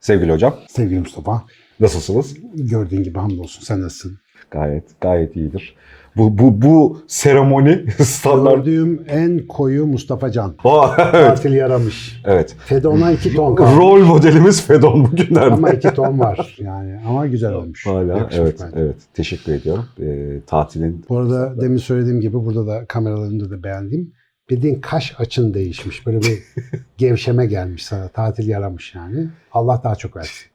Sevgili 0.00 0.32
hocam, 0.32 0.54
Sevgili 0.68 0.98
Mustafa, 1.00 1.42
nasılsınız? 1.80 2.34
gördüğün 2.54 3.02
gibi 3.02 3.18
hamdolsun. 3.18 3.62
Sen 3.62 3.82
nasılsın? 3.82 4.18
Gayet, 4.50 4.84
gayet 5.00 5.36
iyidir. 5.36 5.74
Bu, 6.16 6.38
bu, 6.38 6.62
bu 6.62 6.98
seremoni 7.06 7.84
standart. 8.02 8.56
Gördüğüm 8.56 9.04
en 9.08 9.46
koyu 9.46 9.86
Mustafa 9.86 10.30
Can. 10.32 10.54
Aa, 10.64 10.88
evet, 10.98 11.12
Tatil 11.12 11.52
yaramış. 11.52 12.22
evet. 12.24 12.56
Fedon'a 12.58 13.12
iki 13.12 13.34
ton 13.34 13.54
kaldı. 13.54 13.76
Rol 13.76 14.04
modelimiz 14.04 14.66
Fedon 14.66 15.04
bugünlerde. 15.04 15.54
Ama 15.54 15.70
iki 15.70 15.94
ton 15.94 16.18
var 16.18 16.56
yani. 16.58 17.00
Ama 17.08 17.26
güzel 17.26 17.52
olmuş. 17.52 17.86
Hala, 17.86 18.18
Yakışmış 18.18 18.38
evet, 18.40 18.60
bence. 18.64 18.80
evet. 18.80 18.96
Teşekkür 19.14 19.52
ediyorum. 19.52 19.84
Ee, 20.00 20.40
tatilin 20.46 21.04
Bu 21.08 21.18
arada 21.18 21.60
demin 21.60 21.76
söylediğim 21.76 22.20
gibi 22.20 22.36
burada 22.44 22.66
da 22.66 22.84
kameralarında 22.84 23.50
da 23.50 23.62
beğendiğim 23.62 24.12
bildiğin 24.50 24.80
kaş 24.80 25.14
açın 25.18 25.54
değişmiş. 25.54 26.06
Böyle 26.06 26.20
bir 26.20 26.42
gevşeme 26.98 27.46
gelmiş 27.46 27.84
sana. 27.84 28.08
Tatil 28.08 28.48
yaramış 28.48 28.94
yani. 28.94 29.28
Allah 29.52 29.80
daha 29.84 29.94
çok 29.94 30.16
versin. 30.16 30.46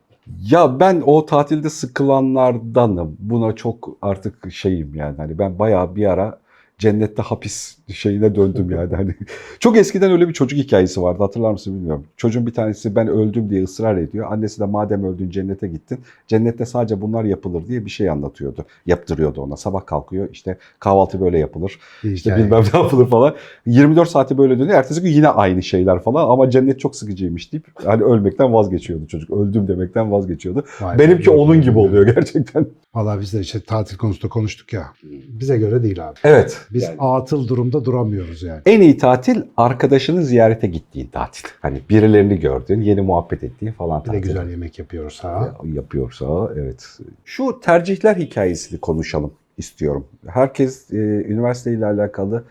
Ya 0.41 0.79
ben 0.79 1.03
o 1.05 1.25
tatilde 1.25 1.69
sıkılanlardanım. 1.69 3.17
Buna 3.19 3.55
çok 3.55 3.97
artık 4.01 4.51
şeyim 4.51 4.95
yani. 4.95 5.17
Hani 5.17 5.39
ben 5.39 5.59
bayağı 5.59 5.95
bir 5.95 6.05
ara 6.05 6.39
cennette 6.77 7.21
hapis 7.21 7.77
şeyine 7.93 8.35
döndüm 8.35 8.71
yani. 8.71 8.95
Hani 8.95 9.15
çok 9.59 9.77
eskiden 9.77 10.11
öyle 10.11 10.27
bir 10.27 10.33
çocuk 10.33 10.59
hikayesi 10.59 11.01
vardı. 11.01 11.23
Hatırlar 11.23 11.51
mısın 11.51 11.75
bilmiyorum. 11.75 12.03
Çocuğun 12.17 12.45
bir 12.47 12.53
tanesi 12.53 12.95
ben 12.95 13.07
öldüm 13.07 13.49
diye 13.49 13.63
ısrar 13.63 13.97
ediyor. 13.97 14.31
Annesi 14.31 14.59
de 14.59 14.65
madem 14.65 15.03
öldün 15.03 15.29
cennete 15.29 15.67
gittin. 15.67 15.99
Cennette 16.27 16.65
sadece 16.65 17.01
bunlar 17.01 17.23
yapılır 17.23 17.67
diye 17.67 17.85
bir 17.85 17.89
şey 17.89 18.09
anlatıyordu. 18.09 18.65
Yaptırıyordu 18.85 19.41
ona. 19.41 19.57
Sabah 19.57 19.85
kalkıyor 19.85 20.27
işte 20.31 20.57
kahvaltı 20.79 21.21
böyle 21.21 21.39
yapılır. 21.39 21.79
Bir 22.03 22.11
İşte 22.11 22.29
hikaye. 22.31 22.45
bilmem 22.45 22.63
ne 22.73 22.79
yapılır 22.79 23.07
falan. 23.07 23.35
24 23.65 24.09
saati 24.09 24.37
böyle 24.37 24.59
dönüyor. 24.59 24.77
Ertesi 24.77 25.01
gün 25.01 25.09
yine 25.11 25.27
aynı 25.27 25.63
şeyler 25.63 25.99
falan 25.99 26.29
ama 26.29 26.49
cennet 26.49 26.79
çok 26.79 26.95
sıkıcıymış 26.95 27.51
deyip 27.51 27.65
hani 27.85 28.03
ölmekten 28.03 28.53
vazgeçiyordu 28.53 29.07
çocuk. 29.07 29.29
Öldüm 29.31 29.67
demekten 29.67 30.11
vazgeçiyordu. 30.11 30.63
Vay 30.81 30.99
be. 30.99 31.03
Benimki 31.03 31.29
onun 31.29 31.61
gibi 31.61 31.79
oluyor 31.79 32.05
gerçekten. 32.15 32.65
Valla 32.95 33.21
biz 33.21 33.33
de 33.33 33.39
işte 33.39 33.59
tatil 33.61 33.97
konusunda 33.97 34.29
konuştuk 34.29 34.73
ya. 34.73 34.83
Bize 35.27 35.57
göre 35.57 35.83
değil 35.83 36.07
abi. 36.09 36.15
Evet. 36.23 36.57
Biz 36.73 36.89
atıl 36.99 37.47
durumda 37.47 37.82
duramıyoruz 37.85 38.43
yani. 38.43 38.61
En 38.65 38.81
iyi 38.81 38.97
tatil 38.97 39.41
arkadaşını 39.57 40.23
ziyarete 40.23 40.67
gittiğin 40.67 41.07
tatil. 41.07 41.47
Hani 41.61 41.81
birilerini 41.89 42.39
gördüğün, 42.39 42.81
yeni 42.81 43.01
muhabbet 43.01 43.43
ettiğin 43.43 43.71
falan 43.71 44.01
Bir 44.01 44.05
de 44.05 44.11
tatil. 44.11 44.21
güzel 44.23 44.49
yemek 44.49 44.79
yapıyoruz 44.79 45.19
ha. 45.23 45.55
Yapıyorsa 45.73 46.49
evet. 46.55 46.97
Şu 47.25 47.59
tercihler 47.63 48.15
hikayesini 48.15 48.79
konuşalım 48.79 49.33
istiyorum. 49.57 50.05
Herkes 50.27 50.93
e, 50.93 50.97
üniversite 50.97 51.73
ile 51.73 51.85
alakalı 51.85 52.43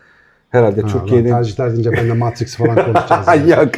herhalde 0.53 0.81
Ha, 0.81 0.87
Türkiye'nin... 0.87 1.29
tercihler 1.29 1.71
deyince 1.71 1.91
ben 1.91 2.09
de 2.09 2.13
Matrix 2.13 2.55
falan 2.57 2.75
konuşacağız. 2.75 3.27
yani. 3.27 3.49
Yok. 3.51 3.69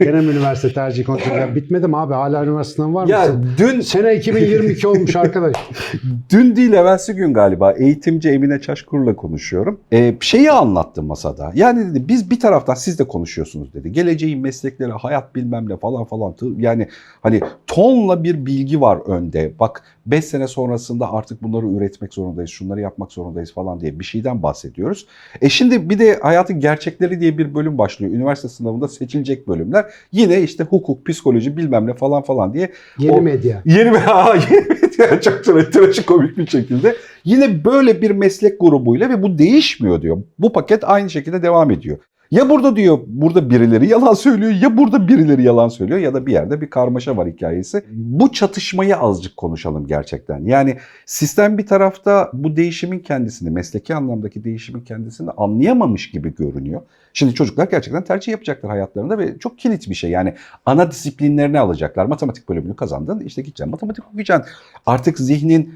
Gene 0.00 0.20
mi 0.20 0.30
üniversite 0.32 0.74
tercih 0.74 1.04
konuşacağız? 1.04 1.54
Bitmedi 1.54 1.88
mi 1.88 1.96
abi? 1.96 2.14
Hala 2.14 2.44
üniversite 2.44 2.76
sınavı 2.76 2.94
var 2.94 3.04
mı? 3.04 3.10
Ya 3.10 3.26
dün 3.58 3.80
Sene 3.80 4.14
2022 4.16 4.88
olmuş 4.88 5.16
arkadaş. 5.16 5.56
Dün 6.30 6.56
değil 6.56 6.72
evvelsi 6.72 7.12
gün 7.14 7.34
galiba 7.34 7.72
eğitimci 7.72 8.28
Emine 8.28 8.60
Çaşkur'la 8.60 9.16
konuşuyorum. 9.16 9.80
Ee, 9.92 10.14
şeyi 10.20 10.50
anlattı 10.50 11.02
masada. 11.02 11.52
Yani 11.54 11.90
dedi 11.90 12.08
biz 12.08 12.30
bir 12.30 12.40
taraftan 12.40 12.74
siz 12.74 12.98
de 12.98 13.04
konuşuyorsunuz 13.04 13.74
dedi. 13.74 13.92
Geleceğin 13.92 14.40
meslekleri, 14.40 14.92
hayat 14.92 15.34
bilmem 15.34 15.68
ne 15.68 15.76
falan 15.76 16.04
falan. 16.04 16.34
Yani 16.58 16.88
hani 17.22 17.40
tonla 17.74 18.24
bir 18.24 18.46
bilgi 18.46 18.80
var 18.80 18.98
önde. 19.06 19.52
Bak 19.60 19.82
5 20.06 20.24
sene 20.24 20.48
sonrasında 20.48 21.12
artık 21.12 21.42
bunları 21.42 21.66
üretmek 21.66 22.14
zorundayız, 22.14 22.50
şunları 22.50 22.80
yapmak 22.80 23.12
zorundayız 23.12 23.52
falan 23.52 23.80
diye 23.80 24.00
bir 24.00 24.04
şeyden 24.04 24.42
bahsediyoruz. 24.42 25.06
E 25.40 25.48
şimdi 25.48 25.90
bir 25.90 25.98
de 25.98 26.18
hayatın 26.22 26.60
gerçekleri 26.60 27.20
diye 27.20 27.38
bir 27.38 27.54
bölüm 27.54 27.78
başlıyor. 27.78 28.12
Üniversite 28.12 28.48
sınavında 28.48 28.88
seçilecek 28.88 29.48
bölümler. 29.48 29.84
Yine 30.12 30.42
işte 30.42 30.64
hukuk, 30.64 31.06
psikoloji 31.06 31.56
bilmem 31.56 31.86
ne 31.86 31.94
falan 31.94 32.22
falan 32.22 32.54
diye 32.54 32.72
Yeni 32.98 33.12
O- 33.12 33.22
medya. 33.22 33.62
Yeni 33.64 33.98
ha, 33.98 34.34
yeni 34.50 34.68
bir 34.70 35.20
çok 35.20 35.34
tra- 35.34 35.70
trajikomik 35.70 36.38
bir 36.38 36.46
şekilde. 36.46 36.96
Yine 37.24 37.64
böyle 37.64 38.02
bir 38.02 38.10
meslek 38.10 38.60
grubuyla 38.60 39.10
ve 39.10 39.22
bu 39.22 39.38
değişmiyor 39.38 40.02
diyor. 40.02 40.22
Bu 40.38 40.52
paket 40.52 40.84
aynı 40.84 41.10
şekilde 41.10 41.42
devam 41.42 41.70
ediyor. 41.70 41.98
Ya 42.34 42.50
burada 42.50 42.76
diyor 42.76 42.98
burada 43.06 43.50
birileri 43.50 43.88
yalan 43.88 44.14
söylüyor 44.14 44.52
ya 44.52 44.76
burada 44.76 45.08
birileri 45.08 45.42
yalan 45.42 45.68
söylüyor 45.68 45.98
ya 45.98 46.14
da 46.14 46.26
bir 46.26 46.32
yerde 46.32 46.60
bir 46.60 46.70
karmaşa 46.70 47.16
var 47.16 47.28
hikayesi. 47.28 47.84
Bu 47.90 48.32
çatışmayı 48.32 48.96
azıcık 48.96 49.36
konuşalım 49.36 49.86
gerçekten. 49.86 50.44
Yani 50.44 50.76
sistem 51.06 51.58
bir 51.58 51.66
tarafta 51.66 52.30
bu 52.32 52.56
değişimin 52.56 52.98
kendisini, 52.98 53.50
mesleki 53.50 53.94
anlamdaki 53.94 54.44
değişimin 54.44 54.80
kendisini 54.80 55.30
anlayamamış 55.30 56.10
gibi 56.10 56.34
görünüyor. 56.34 56.82
Şimdi 57.12 57.34
çocuklar 57.34 57.68
gerçekten 57.70 58.04
tercih 58.04 58.32
yapacaklar 58.32 58.70
hayatlarında 58.70 59.18
ve 59.18 59.38
çok 59.38 59.58
kilit 59.58 59.90
bir 59.90 59.94
şey. 59.94 60.10
Yani 60.10 60.34
ana 60.66 60.90
disiplinlerini 60.90 61.58
alacaklar. 61.58 62.06
Matematik 62.06 62.48
bölümünü 62.48 62.76
kazandın 62.76 63.20
işte 63.20 63.42
gideceksin 63.42 63.70
matematik 63.70 64.08
okuyacaksın. 64.08 64.54
Artık 64.86 65.18
zihnin 65.18 65.74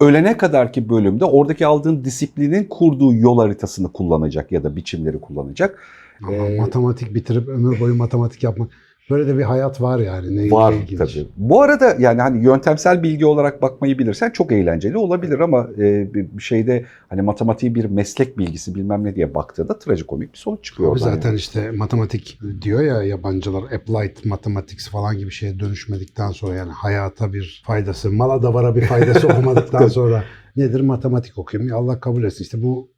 ölene 0.00 0.36
kadarki 0.36 0.88
bölümde 0.88 1.24
oradaki 1.24 1.66
aldığın 1.66 2.04
disiplinin 2.04 2.64
kurduğu 2.64 3.14
yol 3.14 3.38
haritasını 3.38 3.92
kullanacak 3.92 4.52
ya 4.52 4.64
da 4.64 4.76
biçimleri 4.76 5.20
kullanacak. 5.20 5.78
Ama 6.22 6.36
Ee, 6.36 6.60
matematik 6.60 7.14
bitirip 7.14 7.48
ömür 7.48 7.80
boyu 7.80 7.94
matematik 7.94 8.42
yapmak. 8.42 8.70
Böyle 9.10 9.26
de 9.28 9.38
bir 9.38 9.42
hayat 9.42 9.80
var 9.80 9.98
yani. 9.98 10.36
Neyle 10.36 10.50
Var 10.50 10.72
ilgili? 10.72 10.98
tabii. 10.98 11.26
Bu 11.36 11.62
arada 11.62 11.96
yani 11.98 12.20
hani 12.20 12.44
yöntemsel 12.44 13.02
bilgi 13.02 13.26
olarak 13.26 13.62
bakmayı 13.62 13.98
bilirsen 13.98 14.30
çok 14.30 14.52
eğlenceli 14.52 14.96
olabilir 14.96 15.38
ama 15.40 15.68
e, 15.78 16.14
bir 16.14 16.42
şeyde 16.42 16.84
hani 17.08 17.22
matematiği 17.22 17.74
bir 17.74 17.84
meslek 17.84 18.38
bilgisi 18.38 18.74
bilmem 18.74 19.04
ne 19.04 19.14
diye 19.16 19.34
baktığında 19.34 19.78
trajikomik 19.78 20.32
bir 20.32 20.38
sonuç 20.38 20.64
çıkıyor. 20.64 20.92
Abi 20.92 20.98
zaten 20.98 21.28
yani. 21.28 21.38
işte 21.38 21.70
matematik 21.70 22.38
diyor 22.62 22.80
ya 22.82 23.02
yabancılar 23.02 23.62
applied 23.62 24.16
mathematics 24.24 24.88
falan 24.88 25.18
gibi 25.18 25.30
şeye 25.30 25.60
dönüşmedikten 25.60 26.30
sonra 26.30 26.54
yani 26.54 26.72
hayata 26.72 27.32
bir 27.32 27.62
faydası, 27.66 28.12
mala 28.12 28.42
da 28.42 28.54
vara 28.54 28.76
bir 28.76 28.82
faydası 28.82 29.28
olmadıktan 29.38 29.88
sonra 29.88 30.24
nedir 30.56 30.80
matematik 30.80 31.38
okuyayım? 31.38 31.70
Ya 31.70 31.76
Allah 31.76 32.00
kabul 32.00 32.24
etsin. 32.24 32.44
İşte 32.44 32.62
bu 32.62 32.90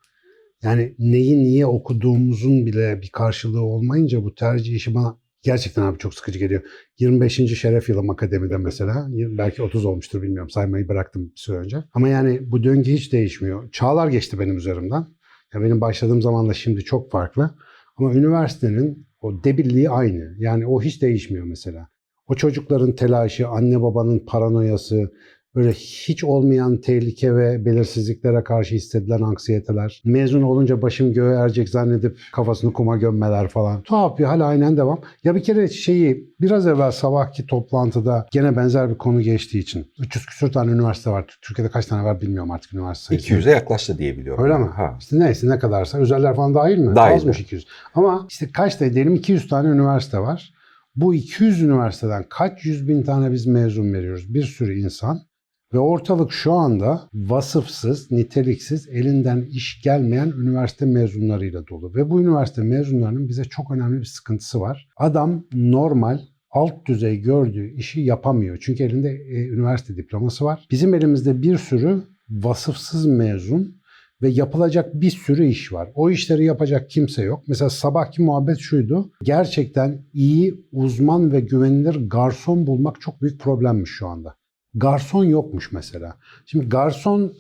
yani 0.63 0.95
neyi 0.99 1.39
niye 1.39 1.67
okuduğumuzun 1.67 2.67
bile 2.67 3.03
bir 3.03 3.09
karşılığı 3.13 3.63
olmayınca 3.63 4.25
bu 4.25 4.35
tercih 4.35 4.75
işi 4.75 4.95
bana 4.95 5.17
gerçekten 5.49 5.83
abi 5.83 5.99
çok 5.99 6.15
sıkıcı 6.15 6.39
geliyor. 6.39 6.63
25. 6.99 7.35
şeref 7.35 7.89
yılım 7.89 8.11
akademide 8.11 8.57
mesela. 8.57 9.07
Belki 9.11 9.63
30 9.63 9.85
olmuştur 9.85 10.23
bilmiyorum. 10.23 10.51
Saymayı 10.51 10.89
bıraktım 10.89 11.25
bir 11.25 11.41
süre 11.41 11.57
önce. 11.57 11.77
Ama 11.95 12.09
yani 12.09 12.41
bu 12.51 12.65
döngü 12.65 12.93
hiç 12.93 13.13
değişmiyor. 13.13 13.71
Çağlar 13.73 14.09
geçti 14.09 14.39
benim 14.39 14.57
üzerimden. 14.57 15.07
Ya 15.55 15.61
benim 15.63 15.81
başladığım 15.81 16.23
zamanla 16.23 16.55
şimdi 16.55 16.85
çok 16.85 17.11
farklı. 17.11 17.55
Ama 17.97 18.15
üniversitenin 18.15 19.07
o 19.21 19.45
debilliği 19.45 19.91
aynı. 19.91 20.35
Yani 20.39 20.67
o 20.67 20.83
hiç 20.83 21.03
değişmiyor 21.03 21.47
mesela. 21.47 21.89
O 22.27 22.35
çocukların 22.35 22.93
telaşı, 22.93 23.49
anne 23.49 23.83
babanın 23.83 24.19
paranoyası, 24.19 25.13
böyle 25.55 25.73
hiç 25.73 26.25
olmayan 26.25 26.81
tehlike 26.81 27.37
ve 27.37 27.65
belirsizliklere 27.65 28.45
karşı 28.45 28.75
hissedilen 28.75 29.21
anksiyeteler, 29.21 30.03
mezun 30.05 30.43
olunca 30.43 30.83
başım 30.83 31.13
göğe 31.13 31.37
erecek 31.37 31.69
zannedip 31.69 32.19
kafasını 32.33 32.73
kuma 32.73 32.97
gömmeler 32.97 33.49
falan. 33.49 33.83
Tuhaf 33.83 34.19
bir 34.19 34.25
hal 34.25 34.41
aynen 34.41 34.77
devam. 34.77 35.01
Ya 35.25 35.35
bir 35.35 35.43
kere 35.43 35.69
şeyi 35.69 36.35
biraz 36.41 36.67
evvel 36.67 36.91
sabahki 36.91 37.47
toplantıda 37.47 38.27
gene 38.33 38.57
benzer 38.57 38.91
bir 38.91 38.99
konu 38.99 39.21
geçtiği 39.21 39.59
için 39.59 39.93
300 39.99 40.27
küsur 40.27 40.53
tane 40.53 40.73
üniversite 40.73 41.11
var. 41.11 41.39
Türkiye'de 41.43 41.71
kaç 41.71 41.87
tane 41.87 42.05
var 42.05 42.21
bilmiyorum 42.21 42.51
artık 42.51 42.75
üniversite 42.75 43.07
sayısı. 43.07 43.35
200'e 43.35 43.53
yaklaştı 43.53 43.99
diye 43.99 44.17
biliyorum. 44.19 44.45
Öyle 44.45 44.59
mi? 44.59 44.67
Ha. 44.67 44.97
İşte 45.01 45.19
neyse 45.19 45.49
ne 45.49 45.59
kadarsa. 45.59 45.99
Özeller 45.99 46.37
falan 46.37 46.55
dahil 46.55 46.79
mi? 46.79 46.97
Dahil. 46.97 47.15
Azmış 47.17 47.41
200. 47.41 47.67
Ama 47.95 48.27
işte 48.31 48.49
kaç 48.55 48.81
da 48.81 48.93
diyelim 48.93 49.15
200 49.15 49.49
tane 49.49 49.69
üniversite 49.69 50.19
var. 50.19 50.53
Bu 50.97 51.15
200 51.15 51.63
üniversiteden 51.63 52.25
kaç 52.29 52.65
yüz 52.65 52.89
bin 52.89 53.03
tane 53.03 53.33
biz 53.33 53.47
mezun 53.47 53.93
veriyoruz? 53.93 54.35
Bir 54.35 54.43
sürü 54.43 54.79
insan. 54.79 55.28
Ve 55.73 55.79
ortalık 55.79 56.33
şu 56.33 56.53
anda 56.53 57.09
vasıfsız, 57.15 58.11
niteliksiz, 58.11 58.89
elinden 58.89 59.43
iş 59.43 59.83
gelmeyen 59.83 60.29
üniversite 60.29 60.87
mezunlarıyla 60.87 61.67
dolu. 61.67 61.95
Ve 61.95 62.11
bu 62.11 62.21
üniversite 62.21 62.63
mezunlarının 62.63 63.29
bize 63.29 63.45
çok 63.45 63.71
önemli 63.71 64.01
bir 64.01 64.05
sıkıntısı 64.05 64.61
var. 64.61 64.89
Adam 64.97 65.45
normal 65.53 66.19
alt 66.51 66.87
düzey 66.87 67.21
gördüğü 67.21 67.75
işi 67.75 68.01
yapamıyor. 68.01 68.59
Çünkü 68.61 68.85
elinde 68.85 69.11
e, 69.11 69.49
üniversite 69.49 69.97
diploması 69.97 70.45
var. 70.45 70.67
Bizim 70.71 70.95
elimizde 70.95 71.43
bir 71.43 71.59
sürü 71.59 72.03
vasıfsız 72.31 73.07
mezun 73.07 73.79
ve 74.23 74.29
yapılacak 74.29 74.95
bir 74.95 75.11
sürü 75.11 75.47
iş 75.47 75.73
var. 75.73 75.89
O 75.95 76.11
işleri 76.11 76.45
yapacak 76.45 76.91
kimse 76.91 77.23
yok. 77.23 77.45
Mesela 77.49 77.71
sabahki 77.71 78.23
muhabbet 78.23 78.59
şuydu. 78.59 79.13
Gerçekten 79.23 80.07
iyi, 80.13 80.65
uzman 80.73 81.33
ve 81.33 81.41
güvenilir 81.41 82.09
garson 82.09 82.67
bulmak 82.67 83.01
çok 83.01 83.23
büyük 83.23 83.41
problemmiş 83.41 83.91
şu 83.91 84.09
anda. 84.09 84.35
Garson 84.79 85.25
yokmuş 85.25 85.73
mesela. 85.73 86.17
Şimdi 86.47 86.69
garson 86.69 87.33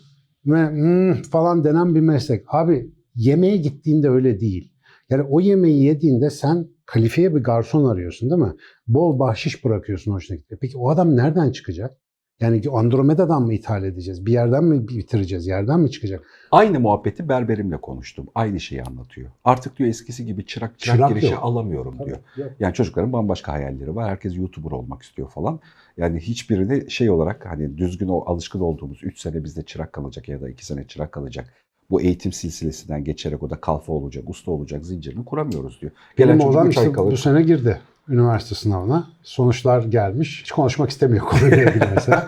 ve 0.46 0.70
"Hmm" 0.70 1.22
falan 1.22 1.64
denen 1.64 1.94
bir 1.94 2.00
meslek. 2.00 2.44
Abi 2.48 2.90
yemeğe 3.14 3.56
gittiğinde 3.56 4.08
öyle 4.08 4.40
değil. 4.40 4.72
Yani 5.10 5.22
o 5.22 5.40
yemeği 5.40 5.84
yediğinde 5.84 6.30
sen 6.30 6.68
kalifiye 6.86 7.34
bir 7.34 7.40
garson 7.40 7.84
arıyorsun 7.84 8.30
değil 8.30 8.42
mi? 8.42 8.54
Bol 8.86 9.18
bahşiş 9.18 9.64
bırakıyorsun 9.64 10.12
hoşuna 10.12 10.36
gidiyor. 10.36 10.58
Peki 10.60 10.78
o 10.78 10.90
adam 10.90 11.16
nereden 11.16 11.52
çıkacak? 11.52 11.98
Yani 12.40 12.62
Andromeda'dan 12.72 13.42
mı 13.42 13.54
ithal 13.54 13.84
edeceğiz? 13.84 14.26
Bir 14.26 14.32
yerden 14.32 14.64
mi 14.64 14.88
bitireceğiz? 14.88 15.46
Yerden 15.46 15.80
mi 15.80 15.90
çıkacak? 15.90 16.22
Aynı 16.50 16.80
muhabbeti 16.80 17.28
berberimle 17.28 17.76
konuştum. 17.76 18.26
Aynı 18.34 18.60
şeyi 18.60 18.82
anlatıyor. 18.82 19.30
Artık 19.44 19.76
diyor 19.78 19.90
eskisi 19.90 20.26
gibi 20.26 20.46
çırak 20.46 20.78
çırak, 20.78 20.96
Çırak 20.96 21.08
girişi 21.10 21.32
yok. 21.32 21.38
alamıyorum 21.42 21.98
diyor. 22.04 22.18
Yani 22.60 22.74
çocukların 22.74 23.12
bambaşka 23.12 23.52
hayalleri 23.52 23.96
var. 23.96 24.10
Herkes 24.10 24.36
YouTuber 24.36 24.70
olmak 24.70 25.02
istiyor 25.02 25.28
falan. 25.28 25.60
Yani 25.96 26.20
hiçbirini 26.20 26.90
şey 26.90 27.10
olarak 27.10 27.46
hani 27.46 27.78
düzgün 27.78 28.08
o 28.08 28.22
alışkın 28.26 28.60
olduğumuz 28.60 28.98
3 29.04 29.20
sene 29.20 29.44
bizde 29.44 29.62
çırak 29.62 29.92
kalacak 29.92 30.28
ya 30.28 30.40
da 30.40 30.48
2 30.48 30.66
sene 30.66 30.86
çırak 30.86 31.12
kalacak. 31.12 31.52
Bu 31.90 32.00
eğitim 32.00 32.32
silsilesinden 32.32 33.04
geçerek 33.04 33.42
o 33.42 33.50
da 33.50 33.60
kalfa 33.60 33.92
olacak, 33.92 34.30
usta 34.30 34.50
olacak 34.50 34.86
zincirini 34.86 35.24
kuramıyoruz 35.24 35.80
diyor. 35.80 35.92
Gelen 36.16 36.28
Benim 36.28 36.40
çocuk 36.40 36.54
oğlan 36.54 36.68
3 36.68 36.78
ay 36.78 36.92
kalır. 36.92 37.12
bu 37.12 37.16
sene 37.16 37.42
girdi 37.42 37.80
üniversite 38.08 38.54
sınavına. 38.54 39.06
Sonuçlar 39.22 39.82
gelmiş. 39.82 40.40
Hiç 40.42 40.50
konuşmak 40.52 40.90
istemiyor 40.90 41.24
konuyla 41.24 41.56
ilgili 41.62 41.84
mesela. 41.94 42.26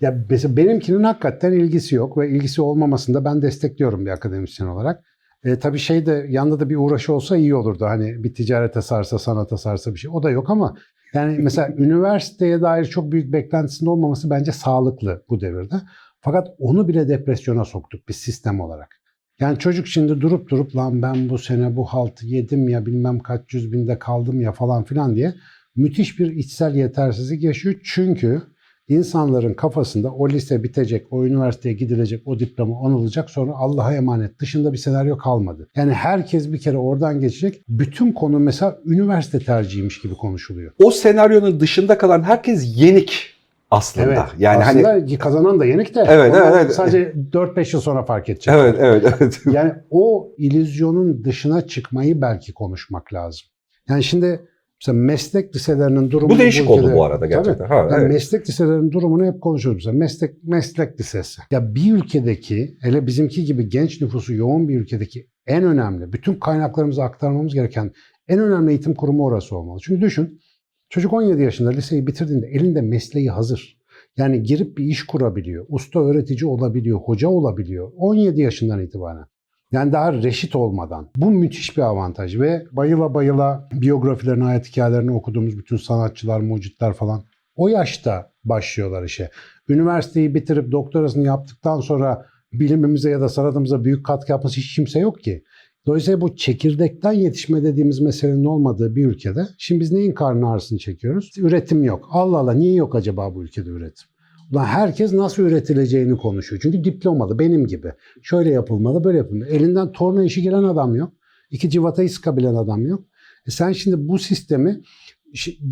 ya 0.00 0.18
mesela 0.30 0.56
benimkinin 0.56 1.02
hakikaten 1.02 1.52
ilgisi 1.52 1.94
yok 1.94 2.18
ve 2.18 2.30
ilgisi 2.30 2.62
olmamasını 2.62 3.14
da 3.14 3.24
ben 3.24 3.42
destekliyorum 3.42 4.06
bir 4.06 4.10
akademisyen 4.10 4.66
olarak. 4.66 5.04
E, 5.44 5.58
tabii 5.58 5.78
şey 5.78 6.06
de 6.06 6.26
yanında 6.28 6.60
da 6.60 6.70
bir 6.70 6.76
uğraşı 6.76 7.12
olsa 7.12 7.36
iyi 7.36 7.54
olurdu. 7.54 7.84
Hani 7.84 8.24
bir 8.24 8.34
ticarete 8.34 8.82
sarsa, 8.82 9.18
sanata 9.18 9.56
sarsa 9.56 9.94
bir 9.94 9.98
şey. 9.98 10.10
O 10.14 10.22
da 10.22 10.30
yok 10.30 10.50
ama 10.50 10.76
yani 11.14 11.38
mesela 11.38 11.68
üniversiteye 11.76 12.60
dair 12.60 12.84
çok 12.84 13.12
büyük 13.12 13.32
beklentisinin 13.32 13.90
olmaması 13.90 14.30
bence 14.30 14.52
sağlıklı 14.52 15.24
bu 15.28 15.40
devirde. 15.40 15.74
Fakat 16.20 16.48
onu 16.58 16.88
bile 16.88 17.08
depresyona 17.08 17.64
soktuk 17.64 18.08
bir 18.08 18.14
sistem 18.14 18.60
olarak. 18.60 19.00
Yani 19.40 19.58
çocuk 19.58 19.86
şimdi 19.86 20.20
durup 20.20 20.50
durup 20.50 20.76
lan 20.76 21.02
ben 21.02 21.28
bu 21.28 21.38
sene 21.38 21.76
bu 21.76 21.84
haltı 21.84 22.26
yedim 22.26 22.68
ya 22.68 22.86
bilmem 22.86 23.18
kaç 23.18 23.54
yüz 23.54 23.72
binde 23.72 23.98
kaldım 23.98 24.40
ya 24.40 24.52
falan 24.52 24.84
filan 24.84 25.16
diye 25.16 25.34
müthiş 25.76 26.18
bir 26.18 26.36
içsel 26.36 26.74
yetersizlik 26.74 27.42
yaşıyor. 27.42 27.74
Çünkü 27.84 28.42
insanların 28.88 29.54
kafasında 29.54 30.12
o 30.12 30.28
lise 30.28 30.62
bitecek, 30.62 31.06
o 31.10 31.26
üniversiteye 31.26 31.74
gidilecek, 31.74 32.22
o 32.26 32.38
diploma 32.38 32.86
anılacak 32.86 33.30
sonra 33.30 33.52
Allah'a 33.54 33.94
emanet 33.94 34.40
dışında 34.40 34.72
bir 34.72 34.78
senaryo 34.78 35.18
kalmadı. 35.18 35.68
Yani 35.76 35.92
herkes 35.92 36.52
bir 36.52 36.58
kere 36.58 36.76
oradan 36.76 37.20
geçecek. 37.20 37.62
Bütün 37.68 38.12
konu 38.12 38.38
mesela 38.38 38.78
üniversite 38.86 39.38
tercihiymiş 39.38 40.00
gibi 40.00 40.14
konuşuluyor. 40.14 40.72
O 40.84 40.90
senaryonun 40.90 41.60
dışında 41.60 41.98
kalan 41.98 42.22
herkes 42.22 42.80
yenik 42.80 43.35
aslında. 43.70 44.06
Evet. 44.06 44.18
Yani 44.38 44.64
aslında 44.64 44.88
hani 44.88 45.18
kazanan 45.18 45.60
da 45.60 45.64
yenik 45.64 45.94
de. 45.94 46.04
Evet, 46.08 46.34
evet, 46.36 46.52
evet. 46.54 46.74
Sadece 46.74 47.12
4-5 47.32 47.76
yıl 47.76 47.80
sonra 47.80 48.04
fark 48.04 48.28
edecek. 48.28 48.54
evet 48.54 48.76
evet 48.78 49.14
evet. 49.20 49.40
Yani 49.52 49.72
o 49.90 50.28
illüzyonun 50.38 51.24
dışına 51.24 51.66
çıkmayı 51.66 52.20
belki 52.20 52.54
konuşmak 52.54 53.12
lazım. 53.12 53.46
Yani 53.88 54.04
şimdi 54.04 54.48
mesela 54.82 54.98
meslek 54.98 55.56
liselerinin 55.56 56.10
durumu 56.10 56.30
Bu 56.30 56.38
değişik 56.38 56.70
oldu 56.70 56.92
bu 56.94 57.04
arada 57.04 57.26
gerçekten. 57.26 57.66
Ha, 57.66 57.74
Yani 57.74 58.00
evet. 58.00 58.12
meslek 58.12 58.48
liselerinin 58.48 58.92
durumunu 58.92 59.26
hep 59.26 59.40
konuşuyoruz. 59.40 59.86
Mesela 59.86 59.98
meslek 59.98 60.44
meslek 60.44 61.00
lisesi. 61.00 61.42
Ya 61.50 61.74
bir 61.74 61.92
ülkedeki 61.92 62.76
hele 62.80 63.06
bizimki 63.06 63.44
gibi 63.44 63.68
genç 63.68 64.00
nüfusu 64.00 64.34
yoğun 64.34 64.68
bir 64.68 64.80
ülkedeki 64.80 65.26
en 65.46 65.64
önemli, 65.64 66.12
bütün 66.12 66.34
kaynaklarımızı 66.34 67.02
aktarmamız 67.02 67.54
gereken 67.54 67.92
en 68.28 68.38
önemli 68.38 68.70
eğitim 68.70 68.94
kurumu 68.94 69.24
orası 69.24 69.56
olmalı. 69.56 69.78
Çünkü 69.82 70.00
düşün, 70.00 70.40
çocuk 70.88 71.12
17 71.12 71.42
yaşında 71.42 71.70
liseyi 71.70 72.06
bitirdiğinde 72.06 72.46
elinde 72.46 72.80
mesleği 72.80 73.30
hazır. 73.30 73.76
Yani 74.16 74.42
girip 74.42 74.78
bir 74.78 74.84
iş 74.84 75.06
kurabiliyor, 75.06 75.66
usta 75.68 76.00
öğretici 76.00 76.46
olabiliyor, 76.46 76.98
hoca 76.98 77.28
olabiliyor 77.28 77.92
17 77.96 78.40
yaşından 78.40 78.80
itibaren. 78.80 79.24
Yani 79.72 79.92
daha 79.92 80.12
reşit 80.12 80.56
olmadan. 80.56 81.10
Bu 81.16 81.30
müthiş 81.30 81.76
bir 81.76 81.82
avantaj 81.82 82.40
ve 82.40 82.66
bayıla 82.72 83.14
bayıla 83.14 83.68
biyografilerini, 83.72 84.44
hayat 84.44 84.68
hikayelerini 84.68 85.12
okuduğumuz 85.12 85.58
bütün 85.58 85.76
sanatçılar, 85.76 86.40
mucitler 86.40 86.92
falan 86.92 87.22
o 87.56 87.68
yaşta 87.68 88.32
başlıyorlar 88.44 89.04
işe. 89.04 89.30
Üniversiteyi 89.68 90.34
bitirip 90.34 90.72
doktorasını 90.72 91.26
yaptıktan 91.26 91.80
sonra 91.80 92.26
bilimimize 92.52 93.10
ya 93.10 93.20
da 93.20 93.28
sanatımıza 93.28 93.84
büyük 93.84 94.06
katkı 94.06 94.32
yapması 94.32 94.56
hiç 94.56 94.74
kimse 94.74 94.98
yok 94.98 95.20
ki. 95.20 95.44
Dolayısıyla 95.86 96.20
bu 96.20 96.36
çekirdekten 96.36 97.12
yetişme 97.12 97.62
dediğimiz 97.62 98.00
meselenin 98.00 98.44
olmadığı 98.44 98.96
bir 98.96 99.06
ülkede 99.06 99.46
şimdi 99.58 99.80
biz 99.80 99.92
neyin 99.92 100.12
karnı 100.12 100.50
ağrısını 100.50 100.78
çekiyoruz? 100.78 101.30
Üretim 101.38 101.84
yok. 101.84 102.08
Allah 102.10 102.38
Allah 102.38 102.52
niye 102.52 102.74
yok 102.74 102.94
acaba 102.94 103.34
bu 103.34 103.44
ülkede 103.44 103.70
üretim? 103.70 104.08
Ulan 104.52 104.64
herkes 104.64 105.12
nasıl 105.12 105.42
üretileceğini 105.42 106.16
konuşuyor. 106.16 106.62
Çünkü 106.62 106.84
diplomalı 106.84 107.38
benim 107.38 107.66
gibi. 107.66 107.92
Şöyle 108.22 108.50
yapılmalı, 108.50 109.04
böyle 109.04 109.18
yapılmalı. 109.18 109.48
Elinden 109.48 109.92
torna 109.92 110.24
işi 110.24 110.42
gelen 110.42 110.62
adam 110.62 110.94
yok. 110.94 111.12
İki 111.50 111.70
civatayı 111.70 112.10
sıkabilen 112.10 112.54
adam 112.54 112.86
yok. 112.86 113.04
E 113.46 113.50
sen 113.50 113.72
şimdi 113.72 114.08
bu 114.08 114.18
sistemi 114.18 114.80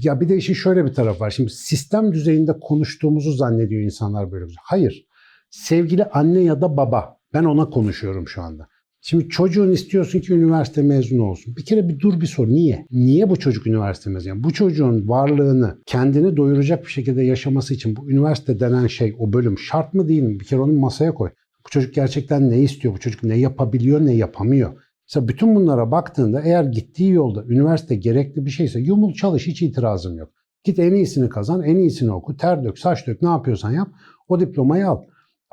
ya 0.03 0.21
bir 0.21 0.29
de 0.29 0.37
işin 0.37 0.55
şöyle 0.55 0.85
bir 0.85 0.95
tarafı 0.95 1.21
var. 1.21 1.31
Şimdi 1.31 1.51
sistem 1.51 2.13
düzeyinde 2.13 2.53
konuştuğumuzu 2.61 3.33
zannediyor 3.33 3.83
insanlar 3.83 4.33
böyle 4.33 4.47
şey. 4.47 4.57
Hayır. 4.63 5.07
Sevgili 5.51 6.05
anne 6.05 6.41
ya 6.41 6.61
da 6.61 6.77
baba. 6.77 7.17
Ben 7.33 7.45
ona 7.45 7.71
konuşuyorum 7.71 8.29
şu 8.29 8.43
anda. 8.43 8.69
Şimdi 9.07 9.29
çocuğun 9.29 9.73
istiyorsun 9.73 10.21
ki 10.21 10.33
üniversite 10.33 10.83
mezunu 10.83 11.23
olsun. 11.23 11.57
Bir 11.57 11.65
kere 11.65 11.89
bir 11.89 12.01
dur 12.01 12.21
bir 12.21 12.27
sor. 12.27 12.49
Niye? 12.49 12.87
Niye 12.91 13.31
bu 13.31 13.37
çocuk 13.37 13.67
üniversite 13.67 14.11
mezunu? 14.11 14.29
Yani 14.29 14.45
bu 14.45 14.53
çocuğun 14.53 15.09
varlığını 15.09 15.79
kendini 15.87 16.37
doyuracak 16.37 16.85
bir 16.85 16.91
şekilde 16.91 17.23
yaşaması 17.23 17.75
için 17.75 17.97
bu 17.97 18.11
üniversite 18.11 18.61
denen 18.61 18.87
şey, 18.87 19.15
o 19.19 19.33
bölüm 19.33 19.59
şart 19.59 19.95
mı 19.95 20.09
değil 20.09 20.23
mi? 20.23 20.41
Bir 20.41 20.45
kere 20.45 20.61
onu 20.61 20.73
masaya 20.73 21.15
koy. 21.15 21.31
Bu 21.67 21.71
çocuk 21.71 21.95
gerçekten 21.95 22.51
ne 22.51 22.59
istiyor? 22.61 22.95
Bu 22.95 22.99
çocuk 22.99 23.23
ne 23.23 23.39
yapabiliyor, 23.39 24.07
ne 24.07 24.15
yapamıyor? 24.15 24.73
Mesela 25.09 25.29
bütün 25.29 25.55
bunlara 25.55 25.91
baktığında 25.91 26.43
eğer 26.43 26.65
gittiği 26.65 27.13
yolda 27.13 27.45
üniversite 27.45 27.95
gerekli 27.95 28.45
bir 28.45 28.51
şeyse 28.51 28.81
yumul 28.81 29.15
çalış 29.15 29.47
hiç 29.47 29.63
itirazım 29.63 30.19
yok. 30.19 30.31
Git 30.65 30.79
en 30.79 30.95
iyisini 30.95 31.29
kazan, 31.29 31.63
en 31.63 31.77
iyisini 31.77 32.13
oku, 32.13 32.37
ter 32.37 32.65
dök, 32.65 32.79
saç 32.79 33.07
dök 33.07 33.23
ne 33.23 33.29
yapıyorsan 33.29 33.71
yap 33.71 33.89
o 34.29 34.41
diplomayı 34.41 34.89
al. 34.89 35.03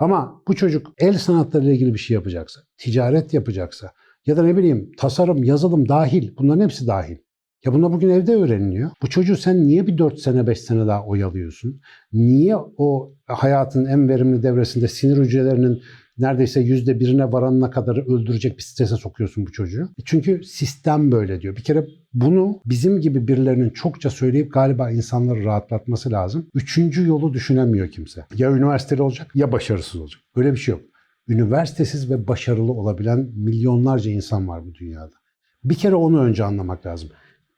Ama 0.02 0.42
bu 0.48 0.56
çocuk 0.56 0.94
el 0.98 1.18
sanatlarıyla 1.18 1.74
ilgili 1.74 1.94
bir 1.94 2.00
şey 2.00 2.16
yapacaksa, 2.16 2.62
ticaret 2.78 3.34
yapacaksa 3.34 3.92
ya 4.26 4.38
da 4.38 4.44
ne 4.44 4.58
bileyim 4.58 4.92
tasarım, 4.98 5.44
yazılım 5.44 5.90
dahil 5.90 6.32
bunların 6.38 6.64
hepsi 6.64 6.88
dahil. 6.88 7.18
Ya 7.66 7.74
bunlar 7.74 7.92
bugün 7.92 8.10
evde 8.10 8.36
öğreniliyor. 8.36 8.92
Bu 9.02 9.10
çocuğu 9.10 9.38
sen 9.38 9.68
niye 9.68 9.88
bir 9.88 9.98
4 9.98 10.20
sene 10.20 10.48
5 10.48 10.62
sene 10.62 10.88
daha 10.88 11.06
oyalıyorsun? 11.06 11.82
Niye 12.14 12.56
o 12.78 13.14
hayatın 13.26 13.86
en 13.86 14.10
verimli 14.10 14.44
devresinde 14.44 14.88
sinir 14.88 15.18
hücrelerinin 15.18 15.82
neredeyse 16.18 16.60
yüzde 16.62 17.00
birine 17.00 17.32
varanına 17.32 17.70
kadar 17.72 17.98
öldürecek 17.98 18.58
bir 18.58 18.64
strese 18.64 18.96
sokuyorsun 18.96 19.46
bu 19.46 19.52
çocuğu? 19.52 19.84
E 19.84 20.02
Çünkü 20.06 20.44
sistem 20.44 21.12
böyle 21.12 21.42
diyor. 21.42 21.56
Bir 21.56 21.64
kere 21.64 21.86
bunu 22.14 22.62
bizim 22.66 23.02
gibi 23.02 23.28
birilerinin 23.28 23.70
çokça 23.70 24.10
söyleyip 24.10 24.54
galiba 24.54 24.92
insanları 24.92 25.44
rahatlatması 25.44 26.12
lazım. 26.12 26.48
Üçüncü 26.54 27.08
yolu 27.08 27.34
düşünemiyor 27.34 27.88
kimse. 27.88 28.26
Ya 28.36 28.52
üniversiteli 28.52 29.02
olacak 29.02 29.32
ya 29.36 29.52
başarısız 29.52 30.02
olacak. 30.02 30.22
Öyle 30.36 30.52
bir 30.52 30.58
şey 30.58 30.72
yok. 30.72 30.82
Üniversitesiz 31.28 32.10
ve 32.10 32.28
başarılı 32.28 32.72
olabilen 32.72 33.30
milyonlarca 33.36 34.12
insan 34.12 34.48
var 34.48 34.66
bu 34.66 34.74
dünyada. 34.76 35.16
Bir 35.64 35.76
kere 35.76 35.96
onu 35.96 36.22
önce 36.22 36.44
anlamak 36.44 36.86
lazım. 36.86 37.10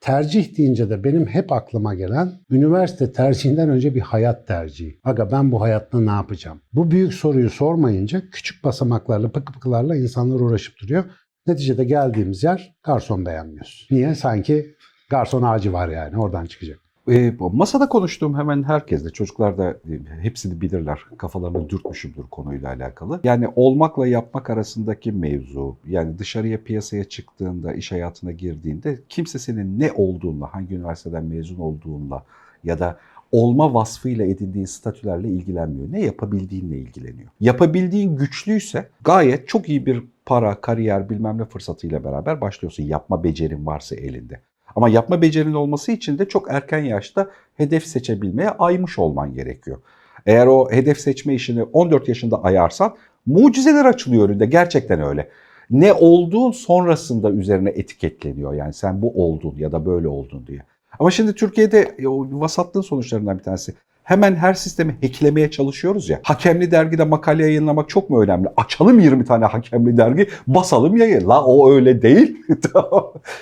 Tercih 0.03 0.57
deyince 0.57 0.89
de 0.89 1.03
benim 1.03 1.27
hep 1.27 1.51
aklıma 1.51 1.95
gelen 1.95 2.31
üniversite 2.49 3.11
tercihinden 3.11 3.69
önce 3.69 3.95
bir 3.95 4.01
hayat 4.01 4.47
tercihi. 4.47 4.99
Aga 5.03 5.31
ben 5.31 5.51
bu 5.51 5.61
hayatta 5.61 5.99
ne 5.99 6.09
yapacağım? 6.09 6.61
Bu 6.73 6.91
büyük 6.91 7.13
soruyu 7.13 7.49
sormayınca 7.49 8.29
küçük 8.29 8.63
basamaklarla, 8.63 9.31
pıkı 9.31 9.53
pıkılarla 9.53 9.95
insanlar 9.95 10.39
uğraşıp 10.39 10.75
duruyor. 10.81 11.03
Neticede 11.47 11.83
geldiğimiz 11.83 12.43
yer 12.43 12.75
garson 12.83 13.25
beğenmiyoruz. 13.25 13.87
Niye? 13.91 14.15
Sanki 14.15 14.75
garson 15.09 15.41
ağacı 15.41 15.73
var 15.73 15.87
yani 15.87 16.17
oradan 16.17 16.45
çıkacak. 16.45 16.82
E, 17.09 17.33
masada 17.39 17.89
konuştuğum 17.89 18.37
hemen 18.37 18.63
herkesle, 18.63 19.09
çocuklar 19.09 19.57
da 19.57 19.69
e, 19.71 20.21
hepsini 20.21 20.61
bilirler. 20.61 20.99
Kafalarını 21.17 21.69
dürtmüşümdür 21.69 22.23
konuyla 22.31 22.69
alakalı. 22.69 23.19
Yani 23.23 23.47
olmakla 23.55 24.07
yapmak 24.07 24.49
arasındaki 24.49 25.11
mevzu, 25.11 25.75
yani 25.87 26.19
dışarıya 26.19 26.63
piyasaya 26.63 27.03
çıktığında, 27.03 27.73
iş 27.73 27.91
hayatına 27.91 28.31
girdiğinde 28.31 28.99
kimse 29.09 29.39
senin 29.39 29.79
ne 29.79 29.91
olduğunla, 29.91 30.53
hangi 30.53 30.75
üniversiteden 30.75 31.25
mezun 31.25 31.59
olduğunla 31.59 32.23
ya 32.63 32.79
da 32.79 32.97
olma 33.31 33.73
vasfıyla 33.73 34.25
edindiğin 34.25 34.65
statülerle 34.65 35.29
ilgilenmiyor. 35.29 35.91
Ne 35.91 36.01
yapabildiğinle 36.01 36.77
ilgileniyor. 36.77 37.29
Yapabildiğin 37.39 38.15
güçlüyse 38.15 38.89
gayet 39.03 39.47
çok 39.47 39.69
iyi 39.69 39.85
bir 39.85 40.03
para, 40.25 40.61
kariyer, 40.61 41.09
bilmem 41.09 41.37
ne 41.37 41.45
fırsatıyla 41.45 42.03
beraber 42.03 42.41
başlıyorsun. 42.41 42.83
Yapma 42.83 43.23
becerin 43.23 43.65
varsa 43.65 43.95
elinde. 43.95 44.39
Ama 44.75 44.89
yapma 44.89 45.21
becerinin 45.21 45.53
olması 45.53 45.91
için 45.91 46.19
de 46.19 46.27
çok 46.27 46.51
erken 46.51 46.83
yaşta 46.83 47.29
hedef 47.55 47.85
seçebilmeye 47.85 48.49
aymış 48.49 48.99
olman 48.99 49.33
gerekiyor. 49.33 49.77
Eğer 50.25 50.47
o 50.47 50.71
hedef 50.71 50.99
seçme 50.99 51.33
işini 51.33 51.63
14 51.63 52.07
yaşında 52.07 52.43
ayarsan 52.43 52.95
mucizeler 53.25 53.85
açılıyor 53.85 54.29
önünde. 54.29 54.45
Gerçekten 54.45 55.01
öyle. 55.01 55.29
Ne 55.69 55.93
olduğun 55.93 56.51
sonrasında 56.51 57.31
üzerine 57.31 57.69
etiketleniyor. 57.69 58.53
Yani 58.53 58.73
sen 58.73 59.01
bu 59.01 59.25
oldun 59.25 59.55
ya 59.57 59.71
da 59.71 59.85
böyle 59.85 60.07
oldun 60.07 60.47
diye. 60.47 60.59
Ama 60.99 61.11
şimdi 61.11 61.35
Türkiye'de 61.35 61.95
e, 61.99 62.07
o 62.07 62.27
vasatlığın 62.31 62.81
sonuçlarından 62.81 63.37
bir 63.37 63.43
tanesi. 63.43 63.73
Hemen 64.03 64.35
her 64.35 64.53
sistemi 64.53 64.95
hacklemeye 65.01 65.51
çalışıyoruz 65.51 66.09
ya. 66.09 66.19
Hakemli 66.23 66.71
dergide 66.71 67.03
makale 67.03 67.43
yayınlamak 67.43 67.89
çok 67.89 68.09
mu 68.09 68.21
önemli? 68.21 68.47
Açalım 68.57 68.99
20 68.99 69.25
tane 69.25 69.45
hakemli 69.45 69.97
dergi, 69.97 70.27
basalım 70.47 70.97
yayın. 70.97 71.29
La 71.29 71.45
o 71.45 71.71
öyle 71.71 72.01
değil. 72.01 72.37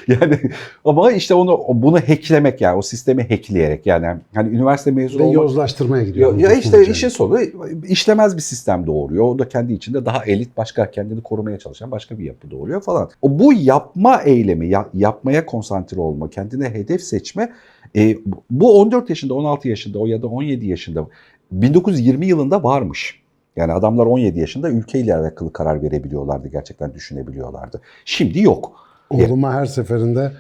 Yani 0.07 0.39
ama 0.85 1.11
işte 1.11 1.33
onu 1.33 1.59
bunu 1.73 1.95
hacklemek 1.99 2.61
yani 2.61 2.77
o 2.77 2.81
sistemi 2.81 3.27
hackleyerek 3.29 3.85
yani 3.85 4.07
hani 4.35 4.49
üniversite 4.49 4.91
mezunu 4.91 5.23
olmak 5.23 5.35
yozlaştırmaya 5.35 6.03
gidiyor. 6.03 6.37
ya, 6.37 6.49
ya 6.49 6.55
işte 6.55 6.85
işin 6.87 7.09
sonu 7.09 7.39
işlemez 7.87 8.35
bir 8.37 8.41
sistem 8.41 8.87
doğuruyor. 8.87 9.23
O 9.25 9.39
da 9.39 9.49
kendi 9.49 9.73
içinde 9.73 10.05
daha 10.05 10.25
elit 10.25 10.57
başka 10.57 10.91
kendini 10.91 11.21
korumaya 11.21 11.59
çalışan 11.59 11.91
başka 11.91 12.19
bir 12.19 12.23
yapı 12.23 12.51
doğuruyor 12.51 12.81
falan. 12.81 13.09
O 13.21 13.39
bu 13.39 13.53
yapma 13.53 14.21
eylemi, 14.21 14.67
ya- 14.67 14.89
yapmaya 14.93 15.45
konsantre 15.45 16.01
olma, 16.01 16.29
kendine 16.29 16.69
hedef 16.69 17.01
seçme 17.01 17.51
e, 17.95 18.17
bu 18.49 18.79
14 18.79 19.09
yaşında, 19.09 19.33
16 19.33 19.69
yaşında 19.69 19.99
o 19.99 20.05
ya 20.05 20.21
da 20.21 20.27
17 20.27 20.67
yaşında 20.67 21.07
1920 21.51 22.25
yılında 22.25 22.63
varmış. 22.63 23.21
Yani 23.55 23.73
adamlar 23.73 24.05
17 24.05 24.39
yaşında 24.39 24.69
ülkeyle 24.69 25.15
alakalı 25.15 25.53
karar 25.53 25.81
verebiliyorlardı, 25.81 26.47
gerçekten 26.47 26.93
düşünebiliyorlardı. 26.93 27.81
Şimdi 28.05 28.41
yok. 28.41 28.81
Oğluma 29.09 29.53
her 29.53 29.65
seferinde 29.65 30.31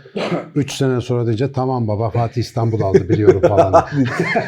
3 0.55 0.73
sene 0.73 1.01
sonra 1.01 1.25
diyecek 1.25 1.55
tamam 1.55 1.87
baba 1.87 2.09
Fatih 2.09 2.41
İstanbul 2.41 2.81
aldı 2.81 3.09
biliyorum 3.09 3.41
falan. 3.41 3.85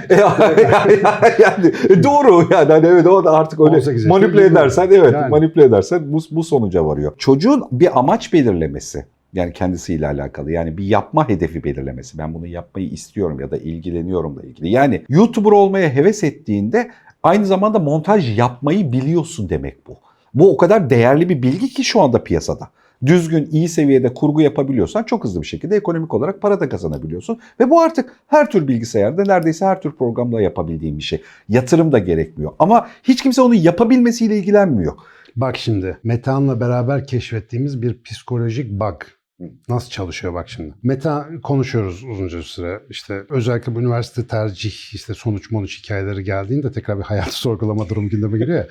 E, 0.10 0.14
yani, 0.16 1.00
yani, 1.40 1.74
e, 1.90 2.04
doğru 2.04 2.48
yani 2.52 2.72
hani 2.72 2.88
evet 2.88 3.08
o 3.08 3.24
da 3.24 3.32
artık 3.32 3.60
öyle 3.60 3.76
18 3.76 3.88
yaşında 3.88 4.14
manipüle 4.14 4.46
edersen 4.46 4.88
evet 4.92 5.14
Yani. 5.14 5.30
manipüle 5.30 5.64
edersen 5.64 6.14
bu, 6.14 6.20
bu 6.32 6.44
sonuca 6.44 6.86
varıyor. 6.86 7.14
Çocuğun 7.18 7.64
bir 7.72 8.00
amaç 8.00 8.34
belirlemesi 8.34 9.06
yani 9.34 9.54
kendisiyle 9.54 10.08
alakalı 10.08 10.52
yani 10.52 10.78
bir 10.78 10.86
yapma 10.86 11.30
hedefi 11.30 11.64
belirlemesi. 11.64 12.18
Ben 12.18 12.34
bunu 12.34 12.48
yapmayı 12.48 12.88
istiyorum 12.88 13.40
ya 13.40 13.52
da 13.52 13.58
ilgileniyorumla 13.58 14.44
ilgili. 14.44 14.70
Yani 14.70 15.06
YouTuber 15.10 15.52
olmaya 15.52 15.90
heves 15.90 16.24
ettiğinde 16.24 16.92
aynı 17.24 17.46
zamanda 17.46 17.80
montaj 17.80 18.38
yapmayı 18.38 18.92
biliyorsun 18.92 19.50
demek 19.50 19.88
bu. 19.88 19.98
Bu 20.34 20.54
o 20.54 20.58
kadar 20.58 20.90
değerli 20.90 21.30
bir 21.30 21.44
bilgi 21.44 21.70
ki 21.70 21.84
şu 21.84 22.02
anda 22.02 22.24
piyasada. 22.24 22.70
Düzgün, 23.06 23.50
iyi 23.52 23.70
seviyede 23.70 24.14
kurgu 24.14 24.42
yapabiliyorsan 24.42 25.04
çok 25.04 25.24
hızlı 25.24 25.42
bir 25.42 25.48
şekilde 25.48 25.76
ekonomik 25.76 26.14
olarak 26.14 26.42
para 26.42 26.60
da 26.60 26.70
kazanabiliyorsun. 26.70 27.40
Ve 27.60 27.70
bu 27.70 27.82
artık 27.82 28.16
her 28.28 28.52
tür 28.52 28.68
bilgisayarda 28.68 29.24
neredeyse 29.24 29.66
her 29.66 29.82
tür 29.82 29.92
programda 29.92 30.42
yapabildiğin 30.42 30.98
bir 30.98 31.04
şey. 31.04 31.22
Yatırım 31.50 31.92
da 31.92 32.00
gerekmiyor. 32.00 32.52
Ama 32.60 32.88
hiç 33.04 33.24
kimse 33.24 33.42
onun 33.42 33.54
yapabilmesiyle 33.54 34.38
ilgilenmiyor. 34.38 34.94
Bak 35.36 35.58
şimdi 35.58 35.98
Metehan'la 36.04 36.60
beraber 36.60 37.08
keşfettiğimiz 37.08 37.82
bir 37.82 38.04
psikolojik 38.04 38.72
bug. 38.72 39.02
Nasıl 39.70 39.90
çalışıyor 39.90 40.34
bak 40.34 40.50
şimdi. 40.50 40.74
Meta 40.84 41.30
konuşuyoruz 41.44 42.04
uzunca 42.04 42.42
süre. 42.42 42.82
İşte 42.90 43.24
özellikle 43.30 43.76
bu 43.76 43.82
üniversite 43.82 44.28
tercih 44.28 44.72
işte 44.94 45.14
sonuç 45.14 45.52
monuç 45.52 45.84
hikayeleri 45.84 46.24
geldiğinde 46.24 46.72
tekrar 46.72 46.98
bir 46.98 47.04
hayatı 47.04 47.38
sorgulama 47.40 47.90
durumu 47.90 48.10
gündeme 48.10 48.38
geliyor 48.38 48.58
ya. 48.58 48.68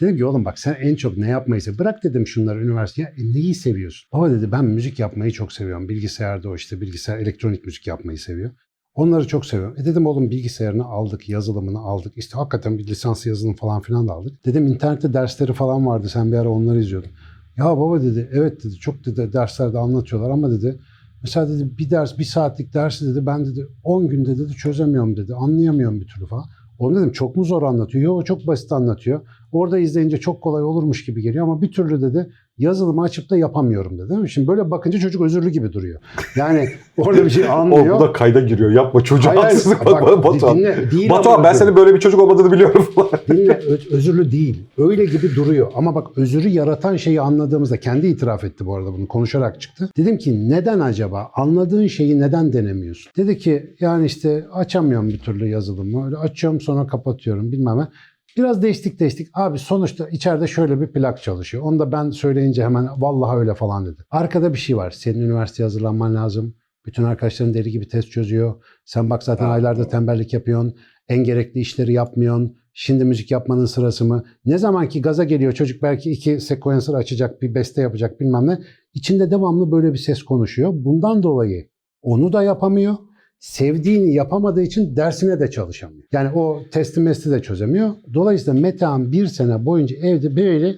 Dedim 0.00 0.16
ki 0.16 0.24
oğlum 0.24 0.44
bak 0.44 0.58
sen 0.58 0.74
en 0.74 0.94
çok 0.94 1.16
ne 1.16 1.28
yapmayı 1.28 1.62
seviyorsun? 1.62 1.84
Bırak 1.84 2.04
dedim 2.04 2.26
şunları 2.26 2.64
üniversiteye. 2.64 3.08
E, 3.08 3.22
neyi 3.32 3.54
seviyorsun? 3.54 4.08
Baba 4.12 4.30
dedi 4.30 4.52
ben 4.52 4.64
müzik 4.64 4.98
yapmayı 4.98 5.32
çok 5.32 5.52
seviyorum. 5.52 5.88
Bilgisayarda 5.88 6.48
o 6.48 6.54
işte 6.54 6.80
bilgisayar 6.80 7.18
elektronik 7.18 7.64
müzik 7.64 7.86
yapmayı 7.86 8.18
seviyor. 8.18 8.50
Onları 8.94 9.26
çok 9.26 9.46
seviyorum. 9.46 9.76
E 9.78 9.84
dedim 9.84 10.06
oğlum 10.06 10.30
bilgisayarını 10.30 10.84
aldık, 10.84 11.28
yazılımını 11.28 11.78
aldık. 11.78 12.12
İşte 12.16 12.36
hakikaten 12.36 12.78
bir 12.78 12.86
lisans 12.86 13.26
yazılım 13.26 13.54
falan 13.54 13.80
filan 13.80 14.08
da 14.08 14.12
aldık. 14.12 14.44
Dedim 14.46 14.66
internette 14.66 15.12
dersleri 15.12 15.52
falan 15.52 15.86
vardı. 15.86 16.08
Sen 16.08 16.32
bir 16.32 16.36
ara 16.36 16.48
onları 16.48 16.78
izliyordun. 16.78 17.10
Ya 17.56 17.64
baba 17.64 18.02
dedi 18.02 18.30
evet 18.32 18.64
dedi 18.64 18.74
çok 18.74 19.04
dedi 19.06 19.32
derslerde 19.32 19.78
anlatıyorlar 19.78 20.30
ama 20.30 20.50
dedi 20.50 20.78
mesela 21.22 21.48
dedi 21.48 21.78
bir 21.78 21.90
ders 21.90 22.18
bir 22.18 22.24
saatlik 22.24 22.74
dersi 22.74 23.06
dedi 23.06 23.26
ben 23.26 23.46
dedi 23.46 23.66
10 23.84 24.08
günde 24.08 24.38
dedi 24.38 24.52
çözemiyorum 24.52 25.16
dedi 25.16 25.34
anlayamıyorum 25.34 26.00
bir 26.00 26.06
türlü 26.06 26.26
falan. 26.26 26.44
Onu 26.78 26.96
dedim 26.96 27.12
çok 27.12 27.36
mu 27.36 27.44
zor 27.44 27.62
anlatıyor? 27.62 28.04
Yok 28.04 28.26
çok 28.26 28.46
basit 28.46 28.72
anlatıyor. 28.72 29.20
Orada 29.52 29.78
izleyince 29.78 30.16
çok 30.16 30.42
kolay 30.42 30.62
olurmuş 30.62 31.04
gibi 31.04 31.22
geliyor 31.22 31.44
ama 31.44 31.62
bir 31.62 31.72
türlü 31.72 32.02
dedi 32.02 32.30
yazılımı 32.58 33.02
açıp 33.02 33.30
da 33.30 33.36
yapamıyorum 33.36 33.98
dedi. 33.98 34.08
Değil 34.08 34.20
mi? 34.20 34.30
Şimdi 34.30 34.48
böyle 34.48 34.70
bakınca 34.70 34.98
çocuk 34.98 35.22
özürlü 35.22 35.50
gibi 35.50 35.72
duruyor. 35.72 36.00
Yani 36.36 36.68
orada 36.96 37.24
bir 37.24 37.30
şey 37.30 37.48
anlıyor. 37.48 37.96
O, 37.96 38.00
da 38.00 38.12
kayda 38.12 38.40
giriyor. 38.40 38.70
Yapma 38.70 39.00
çocuğa 39.00 39.30
Hayır, 39.32 39.42
haksızlık. 39.42 39.86
bak, 39.86 40.02
Bak, 40.02 40.24
Batuhan. 40.24 40.58
dinle, 40.58 40.90
değil 40.90 41.10
Batuhan 41.10 41.44
ben 41.44 41.52
senin 41.52 41.76
böyle 41.76 41.94
bir 41.94 42.00
çocuk 42.00 42.20
olmadığını 42.20 42.52
biliyorum. 42.52 42.86
Dinle 43.28 43.60
özürlü 43.90 44.32
değil. 44.32 44.62
Öyle 44.78 45.04
gibi 45.04 45.34
duruyor. 45.36 45.72
Ama 45.74 45.94
bak 45.94 46.06
özürü 46.16 46.48
yaratan 46.48 46.96
şeyi 46.96 47.20
anladığımızda 47.20 47.80
kendi 47.80 48.06
itiraf 48.06 48.44
etti 48.44 48.66
bu 48.66 48.76
arada 48.76 48.92
bunu 48.92 49.08
konuşarak 49.08 49.60
çıktı. 49.60 49.90
Dedim 49.96 50.18
ki 50.18 50.50
neden 50.50 50.80
acaba? 50.80 51.30
Anladığın 51.34 51.86
şeyi 51.86 52.20
neden 52.20 52.52
denemiyorsun? 52.52 53.12
Dedi 53.16 53.38
ki 53.38 53.74
yani 53.80 54.06
işte 54.06 54.46
açamıyorum 54.52 55.08
bir 55.08 55.18
türlü 55.18 55.48
yazılımı. 55.48 56.06
Öyle 56.06 56.16
açıyorum 56.16 56.60
sonra 56.60 56.86
kapatıyorum 56.86 57.52
bilmem 57.52 57.78
ne. 57.78 57.88
Biraz 58.36 58.62
değiştik 58.62 59.00
değiştik. 59.00 59.28
Abi 59.34 59.58
sonuçta 59.58 60.08
içeride 60.08 60.46
şöyle 60.46 60.80
bir 60.80 60.92
plak 60.92 61.22
çalışıyor. 61.22 61.62
Onu 61.62 61.78
da 61.78 61.92
ben 61.92 62.10
söyleyince 62.10 62.64
hemen 62.64 62.88
vallahi 62.96 63.38
öyle 63.38 63.54
falan 63.54 63.86
dedi. 63.86 64.02
Arkada 64.10 64.52
bir 64.52 64.58
şey 64.58 64.76
var. 64.76 64.90
Senin 64.90 65.20
üniversiteye 65.20 65.64
hazırlanman 65.64 66.14
lazım. 66.14 66.54
Bütün 66.86 67.04
arkadaşların 67.04 67.54
deli 67.54 67.70
gibi 67.70 67.88
test 67.88 68.10
çözüyor. 68.10 68.62
Sen 68.84 69.10
bak 69.10 69.22
zaten 69.22 69.48
aylarda 69.48 69.88
tembellik 69.88 70.32
yapıyorsun. 70.32 70.74
En 71.08 71.24
gerekli 71.24 71.60
işleri 71.60 71.92
yapmıyorsun. 71.92 72.56
Şimdi 72.72 73.04
müzik 73.04 73.30
yapmanın 73.30 73.66
sırası 73.66 74.04
mı? 74.04 74.24
Ne 74.44 74.58
zaman 74.58 74.88
ki 74.88 75.02
gaza 75.02 75.24
geliyor 75.24 75.52
çocuk 75.52 75.82
belki 75.82 76.10
iki 76.10 76.40
sequencer 76.40 76.94
açacak, 76.94 77.42
bir 77.42 77.54
beste 77.54 77.82
yapacak 77.82 78.20
bilmem 78.20 78.46
ne. 78.46 78.58
İçinde 78.94 79.30
devamlı 79.30 79.72
böyle 79.72 79.92
bir 79.92 79.98
ses 79.98 80.22
konuşuyor. 80.22 80.70
Bundan 80.74 81.22
dolayı 81.22 81.68
onu 82.02 82.32
da 82.32 82.42
yapamıyor. 82.42 82.94
Sevdiğini 83.38 84.14
yapamadığı 84.14 84.62
için 84.62 84.96
dersine 84.96 85.40
de 85.40 85.50
çalışamıyor. 85.50 86.04
Yani 86.12 86.30
o 86.34 86.62
testi 86.72 87.00
mesti 87.00 87.30
de 87.30 87.42
çözemiyor. 87.42 87.90
Dolayısıyla 88.14 88.60
Metehan 88.60 89.12
bir 89.12 89.26
sene 89.26 89.64
boyunca 89.64 89.96
evde 89.96 90.36
böyle 90.36 90.76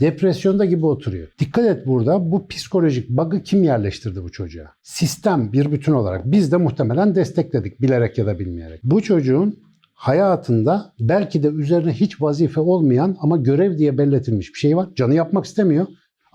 depresyonda 0.00 0.64
gibi 0.64 0.86
oturuyor. 0.86 1.28
Dikkat 1.38 1.64
et 1.64 1.86
burada 1.86 2.32
bu 2.32 2.48
psikolojik 2.48 3.10
bug'ı 3.10 3.42
kim 3.42 3.62
yerleştirdi 3.62 4.22
bu 4.22 4.32
çocuğa? 4.32 4.72
Sistem 4.82 5.52
bir 5.52 5.72
bütün 5.72 5.92
olarak. 5.92 6.30
Biz 6.30 6.52
de 6.52 6.56
muhtemelen 6.56 7.14
destekledik 7.14 7.80
bilerek 7.80 8.18
ya 8.18 8.26
da 8.26 8.38
bilmeyerek. 8.38 8.80
Bu 8.84 9.02
çocuğun 9.02 9.58
hayatında 9.94 10.92
belki 11.00 11.42
de 11.42 11.48
üzerine 11.48 11.92
hiç 11.92 12.22
vazife 12.22 12.60
olmayan 12.60 13.16
ama 13.20 13.36
görev 13.36 13.78
diye 13.78 13.98
belletilmiş 13.98 14.54
bir 14.54 14.58
şey 14.58 14.76
var. 14.76 14.88
Canı 14.96 15.14
yapmak 15.14 15.44
istemiyor. 15.44 15.86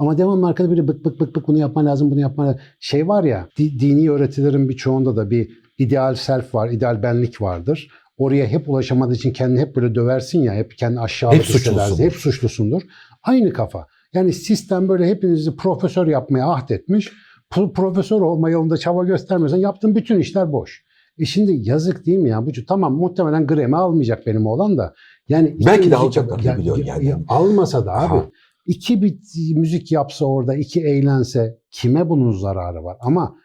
Ama 0.01 0.17
devamlı 0.17 0.47
arkada 0.47 0.71
biri 0.71 0.87
bık 0.87 1.05
bık 1.05 1.19
bık 1.19 1.35
bık 1.35 1.47
bunu 1.47 1.57
yapman 1.57 1.85
lazım, 1.85 2.11
bunu 2.11 2.19
yapman 2.19 2.47
lazım. 2.47 2.61
Şey 2.79 3.07
var 3.07 3.23
ya, 3.23 3.47
di- 3.57 3.79
dini 3.79 4.11
öğretilerin 4.11 4.69
birçoğunda 4.69 5.15
da 5.15 5.29
bir 5.29 5.49
ideal 5.77 6.15
self 6.15 6.55
var, 6.55 6.69
ideal 6.69 7.03
benlik 7.03 7.41
vardır. 7.41 7.87
Oraya 8.17 8.47
hep 8.47 8.69
ulaşamadığı 8.69 9.13
için 9.13 9.33
kendini 9.33 9.59
hep 9.59 9.75
böyle 9.75 9.95
döversin 9.95 10.39
ya, 10.39 10.53
hep 10.53 10.77
kendini 10.77 10.99
aşağılık 10.99 11.37
Hep 11.37 11.45
suçlusundur. 11.45 12.03
Hep 12.03 12.13
suçlusundur. 12.13 12.81
Aynı 13.23 13.53
kafa. 13.53 13.85
Yani 14.13 14.33
sistem 14.33 14.89
böyle 14.89 15.07
hepinizi 15.07 15.55
profesör 15.55 16.07
yapmaya 16.07 16.49
ahdetmiş. 16.49 17.11
Pro- 17.51 17.73
profesör 17.73 18.21
olma 18.21 18.49
yolunda 18.49 18.77
çaba 18.77 19.03
göstermiyorsan 19.03 19.57
yaptığın 19.57 19.95
bütün 19.95 20.19
işler 20.19 20.51
boş. 20.51 20.83
E 21.17 21.25
şimdi 21.25 21.69
yazık 21.69 22.05
değil 22.05 22.17
mi 22.17 22.29
ya? 22.29 22.45
Bu 22.45 22.51
tamam 22.67 22.93
muhtemelen 22.93 23.47
Grammy 23.47 23.75
almayacak 23.75 24.25
benim 24.27 24.45
oğlan 24.45 24.77
da. 24.77 24.93
Yani 25.29 25.57
Belki 25.65 25.91
de 25.91 25.95
alacaklar, 25.95 26.41
kim 26.41 26.57
biliyor 26.57 26.77
yani. 26.77 27.15
Almasa 27.27 27.85
da 27.85 27.91
abi. 27.93 28.07
Ha. 28.07 28.25
İki 28.65 29.01
bir 29.01 29.19
müzik 29.55 29.91
yapsa 29.91 30.25
orada, 30.25 30.55
iki 30.55 30.81
eğlense 30.81 31.59
kime 31.71 32.09
bunun 32.09 32.31
zararı 32.31 32.83
var? 32.83 32.97
Ama 32.99 33.35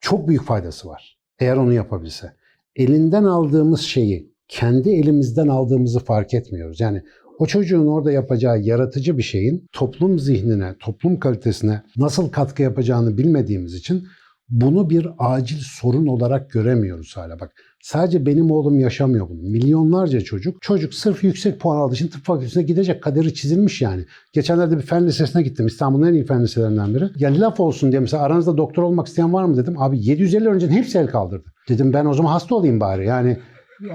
çok 0.00 0.28
büyük 0.28 0.42
faydası 0.42 0.88
var. 0.88 1.18
Eğer 1.38 1.56
onu 1.56 1.72
yapabilse. 1.72 2.32
Elinden 2.76 3.24
aldığımız 3.24 3.80
şeyi 3.80 4.32
kendi 4.48 4.90
elimizden 4.90 5.48
aldığımızı 5.48 5.98
fark 5.98 6.34
etmiyoruz. 6.34 6.80
Yani 6.80 7.02
o 7.38 7.46
çocuğun 7.46 7.86
orada 7.86 8.12
yapacağı 8.12 8.60
yaratıcı 8.60 9.18
bir 9.18 9.22
şeyin 9.22 9.66
toplum 9.72 10.18
zihnine, 10.18 10.74
toplum 10.80 11.18
kalitesine 11.18 11.82
nasıl 11.96 12.28
katkı 12.28 12.62
yapacağını 12.62 13.18
bilmediğimiz 13.18 13.74
için 13.74 14.04
bunu 14.48 14.90
bir 14.90 15.08
acil 15.18 15.60
sorun 15.60 16.06
olarak 16.06 16.50
göremiyoruz 16.50 17.16
hala. 17.16 17.40
Bak 17.40 17.52
sadece 17.82 18.26
benim 18.26 18.50
oğlum 18.50 18.78
yaşamıyor 18.78 19.28
bunu. 19.28 19.42
Milyonlarca 19.42 20.20
çocuk. 20.20 20.62
Çocuk 20.62 20.94
sırf 20.94 21.24
yüksek 21.24 21.60
puan 21.60 21.76
aldığı 21.76 21.94
için 21.94 22.08
tıp 22.08 22.24
fakültesine 22.24 22.62
gidecek 22.62 23.02
kaderi 23.02 23.34
çizilmiş 23.34 23.82
yani. 23.82 24.04
Geçenlerde 24.32 24.76
bir 24.76 24.82
fen 24.82 25.06
lisesine 25.06 25.42
gittim. 25.42 25.66
İstanbul'un 25.66 26.06
en 26.06 26.14
iyi 26.14 26.24
fen 26.24 26.42
liselerinden 26.42 26.94
biri. 26.94 27.04
Ya 27.16 27.40
laf 27.40 27.60
olsun 27.60 27.92
diye 27.92 28.00
mesela 28.00 28.22
aranızda 28.22 28.56
doktor 28.56 28.82
olmak 28.82 29.06
isteyen 29.06 29.32
var 29.32 29.44
mı 29.44 29.56
dedim. 29.56 29.82
Abi 29.82 29.98
750 30.00 30.48
öğrencinin 30.48 30.72
hepsi 30.72 30.98
el 30.98 31.06
kaldırdı. 31.06 31.52
Dedim 31.68 31.92
ben 31.92 32.04
o 32.04 32.14
zaman 32.14 32.32
hasta 32.32 32.54
olayım 32.54 32.80
bari. 32.80 33.06
Yani 33.06 33.38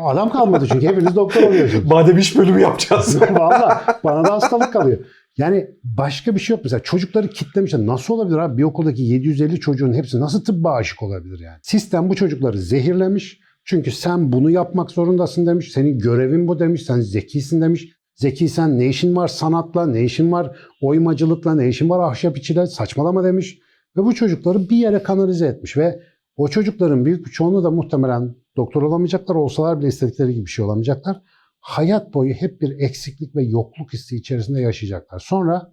adam 0.04 0.30
kalmadı 0.30 0.66
çünkü 0.72 0.88
hepiniz 0.88 1.16
doktor 1.16 1.44
oluyorsunuz. 1.44 1.86
Madem 1.92 2.18
iş 2.18 2.38
bölümü 2.38 2.62
yapacağız. 2.62 3.22
Valla 3.32 3.84
bana 4.04 4.26
da 4.26 4.34
hastalık 4.34 4.74
kalıyor. 4.74 4.98
Yani 5.42 5.68
başka 5.84 6.36
bir 6.36 6.40
şey 6.40 6.56
yok. 6.56 6.64
Mesela 6.64 6.84
çocukları 6.84 7.30
kitlemişler. 7.30 7.86
Nasıl 7.86 8.14
olabilir 8.14 8.38
abi? 8.38 8.58
Bir 8.58 8.64
okuldaki 8.64 9.02
750 9.02 9.60
çocuğun 9.60 9.94
hepsi 9.94 10.20
nasıl 10.20 10.44
tıbba 10.44 10.74
aşık 10.74 11.04
olabilir 11.04 11.40
yani? 11.40 11.60
Sistem 11.62 12.10
bu 12.10 12.16
çocukları 12.16 12.58
zehirlemiş. 12.58 13.40
Çünkü 13.64 13.92
sen 13.92 14.32
bunu 14.32 14.52
yapmak 14.52 14.92
zorundasın 14.92 15.48
demiş. 15.48 15.72
Senin 15.72 16.00
görevin 16.00 16.48
bu 16.48 16.60
demiş. 16.60 16.82
Sen 16.82 17.00
zekisin 17.00 17.62
demiş. 17.62 17.90
Zekiysen 18.16 18.80
ne 18.80 18.88
işin 18.88 19.16
var 19.16 19.28
sanatla, 19.28 19.86
ne 19.86 20.04
işin 20.04 20.32
var 20.32 20.58
oymacılıkla, 20.82 21.56
ne 21.56 21.70
işin 21.70 21.90
var 21.90 22.12
ahşap 22.12 22.38
içiyle 22.38 22.68
saçmalama 22.68 23.24
demiş. 23.24 23.60
Ve 23.98 24.04
bu 24.04 24.16
çocukları 24.16 24.70
bir 24.70 24.78
yere 24.78 25.04
kanalize 25.04 25.48
etmiş 25.48 25.78
ve 25.78 26.00
O 26.36 26.48
çocukların 26.48 27.06
büyük 27.06 27.26
bir 27.26 27.32
çoğunluğu 27.32 27.64
da 27.64 27.72
muhtemelen 27.72 28.36
doktor 28.58 28.82
olamayacaklar, 28.82 29.36
olsalar 29.36 29.80
bile 29.80 29.88
istedikleri 29.88 30.34
gibi 30.34 30.46
bir 30.46 30.52
şey 30.52 30.66
olamayacaklar. 30.66 31.22
Hayat 31.62 32.14
boyu 32.14 32.34
hep 32.34 32.62
bir 32.62 32.80
eksiklik 32.80 33.36
ve 33.36 33.44
yokluk 33.44 33.94
hissi 33.94 34.16
içerisinde 34.16 34.62
yaşayacaklar. 34.62 35.20
Sonra 35.20 35.72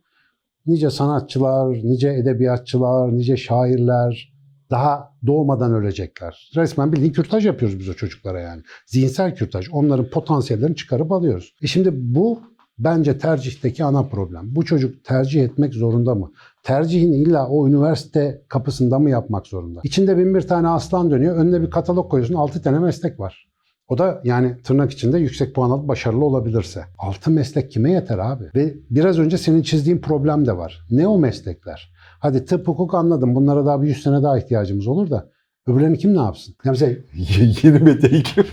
nice 0.67 0.91
sanatçılar, 0.91 1.75
nice 1.85 2.09
edebiyatçılar, 2.09 3.17
nice 3.17 3.37
şairler 3.37 4.33
daha 4.71 5.15
doğmadan 5.27 5.75
ölecekler. 5.75 6.51
Resmen 6.57 6.93
bildiğin 6.93 7.13
kürtaj 7.13 7.47
yapıyoruz 7.47 7.79
biz 7.79 7.89
o 7.89 7.95
çocuklara 7.95 8.41
yani. 8.41 8.63
Zihinsel 8.87 9.35
kürtaj. 9.35 9.69
Onların 9.73 10.11
potansiyellerini 10.11 10.77
çıkarıp 10.77 11.13
alıyoruz. 11.13 11.55
E 11.63 11.67
şimdi 11.67 11.91
bu 11.93 12.41
bence 12.79 13.19
tercihteki 13.19 13.85
ana 13.85 14.03
problem. 14.03 14.55
Bu 14.55 14.65
çocuk 14.65 15.05
tercih 15.05 15.45
etmek 15.45 15.75
zorunda 15.75 16.15
mı? 16.15 16.33
Tercihini 16.63 17.17
illa 17.17 17.49
o 17.49 17.69
üniversite 17.69 18.43
kapısında 18.49 18.99
mı 18.99 19.11
yapmak 19.11 19.47
zorunda? 19.47 19.81
İçinde 19.85 20.19
bin 20.19 20.35
bir 20.35 20.43
tane 20.43 20.69
aslan 20.69 21.11
dönüyor. 21.11 21.37
Önüne 21.37 21.63
bir 21.63 21.71
katalog 21.71 22.11
koyuyorsun. 22.11 22.35
Altı 22.35 22.63
tane 22.63 22.79
meslek 22.79 23.21
var. 23.21 23.49
O 23.89 23.99
da 23.99 24.21
yani 24.25 24.57
tırnak 24.65 24.93
içinde 24.93 25.19
yüksek 25.19 25.55
puan 25.55 25.71
alıp 25.71 25.89
başarılı 25.89 26.25
olabilirse. 26.25 26.85
Altı 26.99 27.31
meslek 27.31 27.71
kime 27.71 27.93
yeter 27.93 28.19
abi? 28.19 28.45
Ve 28.55 28.75
biraz 28.91 29.19
önce 29.19 29.39
senin 29.39 29.63
çizdiğin 29.63 29.99
problem 29.99 30.47
de 30.47 30.57
var. 30.57 30.87
Ne 30.91 31.07
o 31.07 31.19
meslekler? 31.19 31.93
Hadi 32.21 32.45
tıp 32.45 32.69
hukuk 32.69 32.95
anladım. 32.95 33.35
Bunlara 33.35 33.67
daha 33.67 33.83
bir 33.83 33.89
100 33.89 34.03
sene 34.03 34.23
daha 34.23 34.39
ihtiyacımız 34.39 34.87
olur 34.87 35.11
da. 35.11 35.29
Öbürlerini 35.67 35.99
kim 35.99 36.15
ne 36.15 36.21
yapsın? 36.21 36.55
Ya 36.65 36.71
mesela 36.71 36.93
Yeni 37.63 37.79
medyayı 37.79 38.23
kim? 38.23 38.45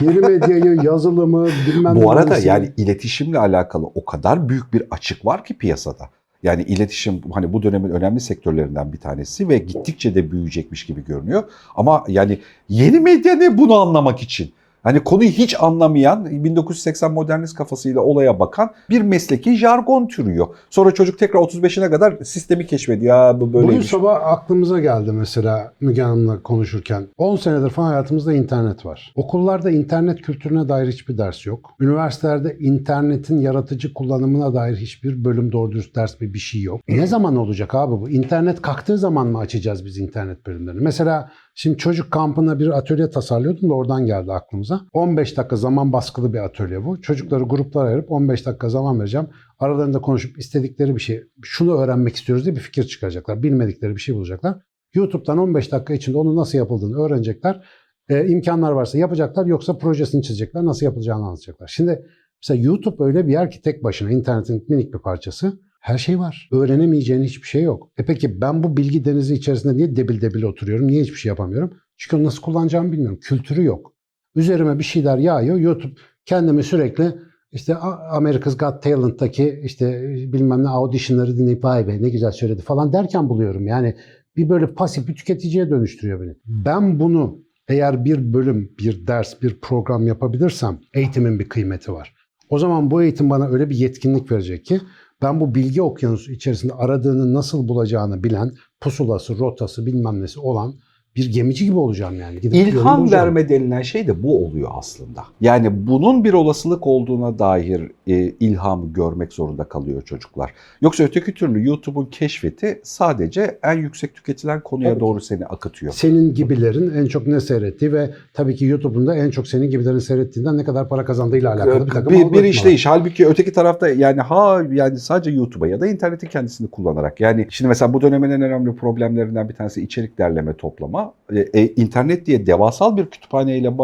yeni 0.00 0.20
medyayı, 0.20 0.78
yazılımı, 0.82 1.48
bilmem 1.66 1.96
Bu 1.96 2.10
arada 2.10 2.34
nesi. 2.34 2.48
yani 2.48 2.72
iletişimle 2.76 3.38
alakalı 3.38 3.86
o 3.86 4.04
kadar 4.04 4.48
büyük 4.48 4.72
bir 4.72 4.82
açık 4.90 5.26
var 5.26 5.44
ki 5.44 5.58
piyasada. 5.58 6.04
Yani 6.42 6.62
iletişim 6.62 7.20
hani 7.32 7.52
bu 7.52 7.62
dönemin 7.62 7.90
önemli 7.90 8.20
sektörlerinden 8.20 8.92
bir 8.92 8.98
tanesi 8.98 9.48
ve 9.48 9.58
gittikçe 9.58 10.14
de 10.14 10.30
büyüyecekmiş 10.30 10.86
gibi 10.86 11.04
görünüyor. 11.04 11.44
Ama 11.76 12.04
yani 12.08 12.38
yeni 12.68 13.00
medya 13.00 13.34
ne 13.34 13.58
bunu 13.58 13.74
anlamak 13.74 14.22
için? 14.22 14.52
Hani 14.86 15.00
konuyu 15.00 15.30
hiç 15.30 15.56
anlamayan, 15.60 16.44
1980 16.44 17.12
modernist 17.12 17.56
kafasıyla 17.56 18.00
olaya 18.00 18.40
bakan 18.40 18.70
bir 18.90 19.02
mesleki 19.02 19.56
jargon 19.56 20.08
türüyor. 20.08 20.46
Sonra 20.70 20.90
çocuk 20.94 21.18
tekrar 21.18 21.40
35'ine 21.40 21.90
kadar 21.90 22.24
sistemi 22.24 22.66
keşfediyor. 22.66 23.16
Ya 23.16 23.40
bu 23.40 23.40
Bugün 23.40 23.54
böyleymiş. 23.54 23.86
sabah 23.86 24.26
aklımıza 24.26 24.80
geldi 24.80 25.12
mesela 25.12 25.72
Müge 25.80 26.02
Hanım'la 26.02 26.42
konuşurken. 26.42 27.06
10 27.16 27.36
senedir 27.36 27.70
falan 27.70 27.88
hayatımızda 27.88 28.32
internet 28.32 28.86
var. 28.86 29.12
Okullarda 29.16 29.70
internet 29.70 30.22
kültürüne 30.22 30.68
dair 30.68 30.88
hiçbir 30.88 31.18
ders 31.18 31.46
yok. 31.46 31.70
Üniversitelerde 31.80 32.56
internetin 32.58 33.40
yaratıcı 33.40 33.94
kullanımına 33.94 34.54
dair 34.54 34.76
hiçbir 34.76 35.24
bölüm 35.24 35.52
doğru 35.52 35.72
dürüst 35.72 35.96
ders 35.96 36.20
bir 36.20 36.34
bir 36.34 36.38
şey 36.38 36.62
yok. 36.62 36.80
Ne 36.88 37.06
zaman 37.06 37.36
olacak 37.36 37.74
abi 37.74 37.92
bu? 37.92 38.10
İnternet 38.10 38.62
kalktığı 38.62 38.98
zaman 38.98 39.26
mı 39.26 39.38
açacağız 39.38 39.84
biz 39.84 39.98
internet 39.98 40.46
bölümlerini? 40.46 40.80
Mesela 40.80 41.30
Şimdi 41.58 41.78
çocuk 41.78 42.10
kampına 42.10 42.58
bir 42.58 42.78
atölye 42.78 43.10
tasarlıyordum 43.10 43.70
da 43.70 43.74
oradan 43.74 44.06
geldi 44.06 44.32
aklımıza. 44.32 44.80
15 44.92 45.36
dakika 45.36 45.56
zaman 45.56 45.92
baskılı 45.92 46.32
bir 46.32 46.38
atölye 46.38 46.84
bu. 46.84 47.00
Çocukları 47.00 47.44
gruplara 47.44 47.88
ayırıp 47.88 48.10
15 48.10 48.46
dakika 48.46 48.68
zaman 48.68 49.00
vereceğim. 49.00 49.28
Aralarında 49.58 50.00
konuşup 50.00 50.38
istedikleri 50.38 50.94
bir 50.94 51.00
şey, 51.00 51.22
şunu 51.42 51.78
öğrenmek 51.78 52.16
istiyoruz 52.16 52.44
diye 52.44 52.56
bir 52.56 52.60
fikir 52.60 52.84
çıkaracaklar. 52.84 53.42
Bilmedikleri 53.42 53.96
bir 53.96 54.00
şey 54.00 54.14
bulacaklar. 54.14 54.58
YouTube'dan 54.94 55.38
15 55.38 55.72
dakika 55.72 55.94
içinde 55.94 56.18
onun 56.18 56.36
nasıl 56.36 56.58
yapıldığını 56.58 56.98
öğrenecekler. 56.98 57.64
Ee, 58.08 58.26
imkanlar 58.26 58.72
varsa 58.72 58.98
yapacaklar 58.98 59.46
yoksa 59.46 59.78
projesini 59.78 60.22
çizecekler. 60.22 60.64
Nasıl 60.64 60.86
yapılacağını 60.86 61.24
anlatacaklar. 61.24 61.68
Şimdi 61.68 62.06
mesela 62.42 62.62
YouTube 62.62 63.04
öyle 63.04 63.26
bir 63.26 63.32
yer 63.32 63.50
ki 63.50 63.62
tek 63.62 63.84
başına 63.84 64.10
internetin 64.10 64.64
minik 64.68 64.94
bir 64.94 64.98
parçası. 64.98 65.60
Her 65.80 65.98
şey 65.98 66.18
var. 66.18 66.48
Öğrenemeyeceğin 66.52 67.22
hiçbir 67.22 67.46
şey 67.46 67.62
yok. 67.62 67.90
E 67.98 68.04
peki 68.04 68.40
ben 68.40 68.62
bu 68.62 68.76
bilgi 68.76 69.04
denizi 69.04 69.34
içerisinde 69.34 69.76
niye 69.76 69.96
debil 69.96 70.20
debil 70.20 70.42
oturuyorum? 70.42 70.86
Niye 70.86 71.02
hiçbir 71.02 71.16
şey 71.16 71.28
yapamıyorum? 71.28 71.72
Çünkü 71.96 72.16
onu 72.16 72.24
nasıl 72.24 72.42
kullanacağımı 72.42 72.92
bilmiyorum. 72.92 73.18
Kültürü 73.22 73.64
yok. 73.64 73.92
Üzerime 74.34 74.78
bir 74.78 74.84
şeyler 74.84 75.18
yağıyor. 75.18 75.56
YouTube 75.56 75.94
kendimi 76.24 76.62
sürekli 76.62 77.14
işte 77.52 77.74
America's 78.10 78.56
Got 78.56 78.82
Talent'taki 78.82 79.60
işte 79.64 80.02
bilmem 80.32 80.64
ne 80.64 80.68
auditionları 80.68 81.36
dinleyip 81.36 81.64
vay 81.64 81.86
be 81.88 82.02
ne 82.02 82.08
güzel 82.08 82.30
söyledi 82.30 82.62
falan 82.62 82.92
derken 82.92 83.28
buluyorum. 83.28 83.66
Yani 83.66 83.96
bir 84.36 84.48
böyle 84.48 84.74
pasif 84.74 85.08
bir 85.08 85.14
tüketiciye 85.14 85.70
dönüştürüyor 85.70 86.20
beni. 86.20 86.34
Ben 86.46 87.00
bunu 87.00 87.38
eğer 87.68 88.04
bir 88.04 88.34
bölüm, 88.34 88.72
bir 88.78 89.06
ders, 89.06 89.42
bir 89.42 89.60
program 89.60 90.06
yapabilirsem 90.06 90.80
eğitimin 90.94 91.38
bir 91.38 91.48
kıymeti 91.48 91.92
var. 91.92 92.14
O 92.48 92.58
zaman 92.58 92.90
bu 92.90 93.02
eğitim 93.02 93.30
bana 93.30 93.48
öyle 93.48 93.70
bir 93.70 93.76
yetkinlik 93.76 94.32
verecek 94.32 94.64
ki 94.64 94.80
ben 95.22 95.40
bu 95.40 95.54
bilgi 95.54 95.82
okyanusu 95.82 96.32
içerisinde 96.32 96.72
aradığını 96.72 97.34
nasıl 97.34 97.68
bulacağını 97.68 98.24
bilen, 98.24 98.52
pusulası, 98.80 99.38
rotası 99.38 99.86
bilmem 99.86 100.22
nesi 100.22 100.40
olan 100.40 100.74
bir 101.16 101.32
gemici 101.32 101.64
gibi 101.64 101.78
olacağım 101.78 102.20
yani. 102.20 102.40
Gidip 102.40 102.54
İlham 102.54 103.12
verme 103.12 103.48
denilen 103.48 103.82
şey 103.82 104.06
de 104.06 104.22
bu 104.22 104.46
oluyor 104.46 104.70
aslında. 104.74 105.24
Yani 105.40 105.86
bunun 105.86 106.24
bir 106.24 106.32
olasılık 106.32 106.86
olduğuna 106.86 107.38
dair 107.38 107.90
e, 108.06 108.14
ilhamı 108.40 108.92
görmek 108.92 109.32
zorunda 109.32 109.64
kalıyor 109.64 110.02
çocuklar. 110.02 110.52
Yoksa 110.80 111.04
öteki 111.04 111.34
türlü 111.34 111.66
YouTube'un 111.66 112.06
keşfeti 112.06 112.80
sadece 112.82 113.58
en 113.62 113.78
yüksek 113.78 114.14
tüketilen 114.14 114.60
konuya 114.60 114.94
ki. 114.94 115.00
doğru 115.00 115.20
seni 115.20 115.46
akıtıyor. 115.46 115.92
Senin 115.92 116.34
gibilerin 116.34 116.94
en 116.94 117.06
çok 117.06 117.26
ne 117.26 117.40
seyrettiği 117.40 117.92
ve 117.92 118.10
tabii 118.34 118.54
ki 118.54 118.64
YouTube'un 118.64 119.06
da 119.06 119.16
en 119.16 119.30
çok 119.30 119.46
senin 119.46 119.70
gibilerin 119.70 119.98
seyrettiğinden 119.98 120.56
ne 120.56 120.64
kadar 120.64 120.88
para 120.88 121.04
kazandığıyla 121.04 121.54
alakalı 121.54 121.86
bir 121.86 121.90
takım 121.90 122.12
bir, 122.12 122.32
bir 122.32 122.44
işleyiş. 122.44 122.86
Halbuki 122.86 123.26
öteki 123.26 123.52
tarafta 123.52 123.88
yani 123.88 124.20
ha 124.20 124.62
yani 124.72 124.98
sadece 124.98 125.30
YouTube'a 125.30 125.68
ya 125.68 125.80
da 125.80 125.86
internetin 125.86 126.28
kendisini 126.28 126.70
kullanarak. 126.70 127.20
Yani 127.20 127.46
şimdi 127.50 127.68
mesela 127.68 127.92
bu 127.92 128.00
dönemin 128.00 128.30
en 128.30 128.42
önemli 128.42 128.74
problemlerinden 128.74 129.48
bir 129.48 129.54
tanesi 129.54 129.82
içerik 129.82 130.18
derleme 130.18 130.56
toplama. 130.56 131.05
E, 131.34 131.38
e, 131.38 131.74
internet 131.74 132.26
diye 132.26 132.46
devasal 132.46 132.96
bir 132.96 133.06
kütüphaneyle 133.06 133.78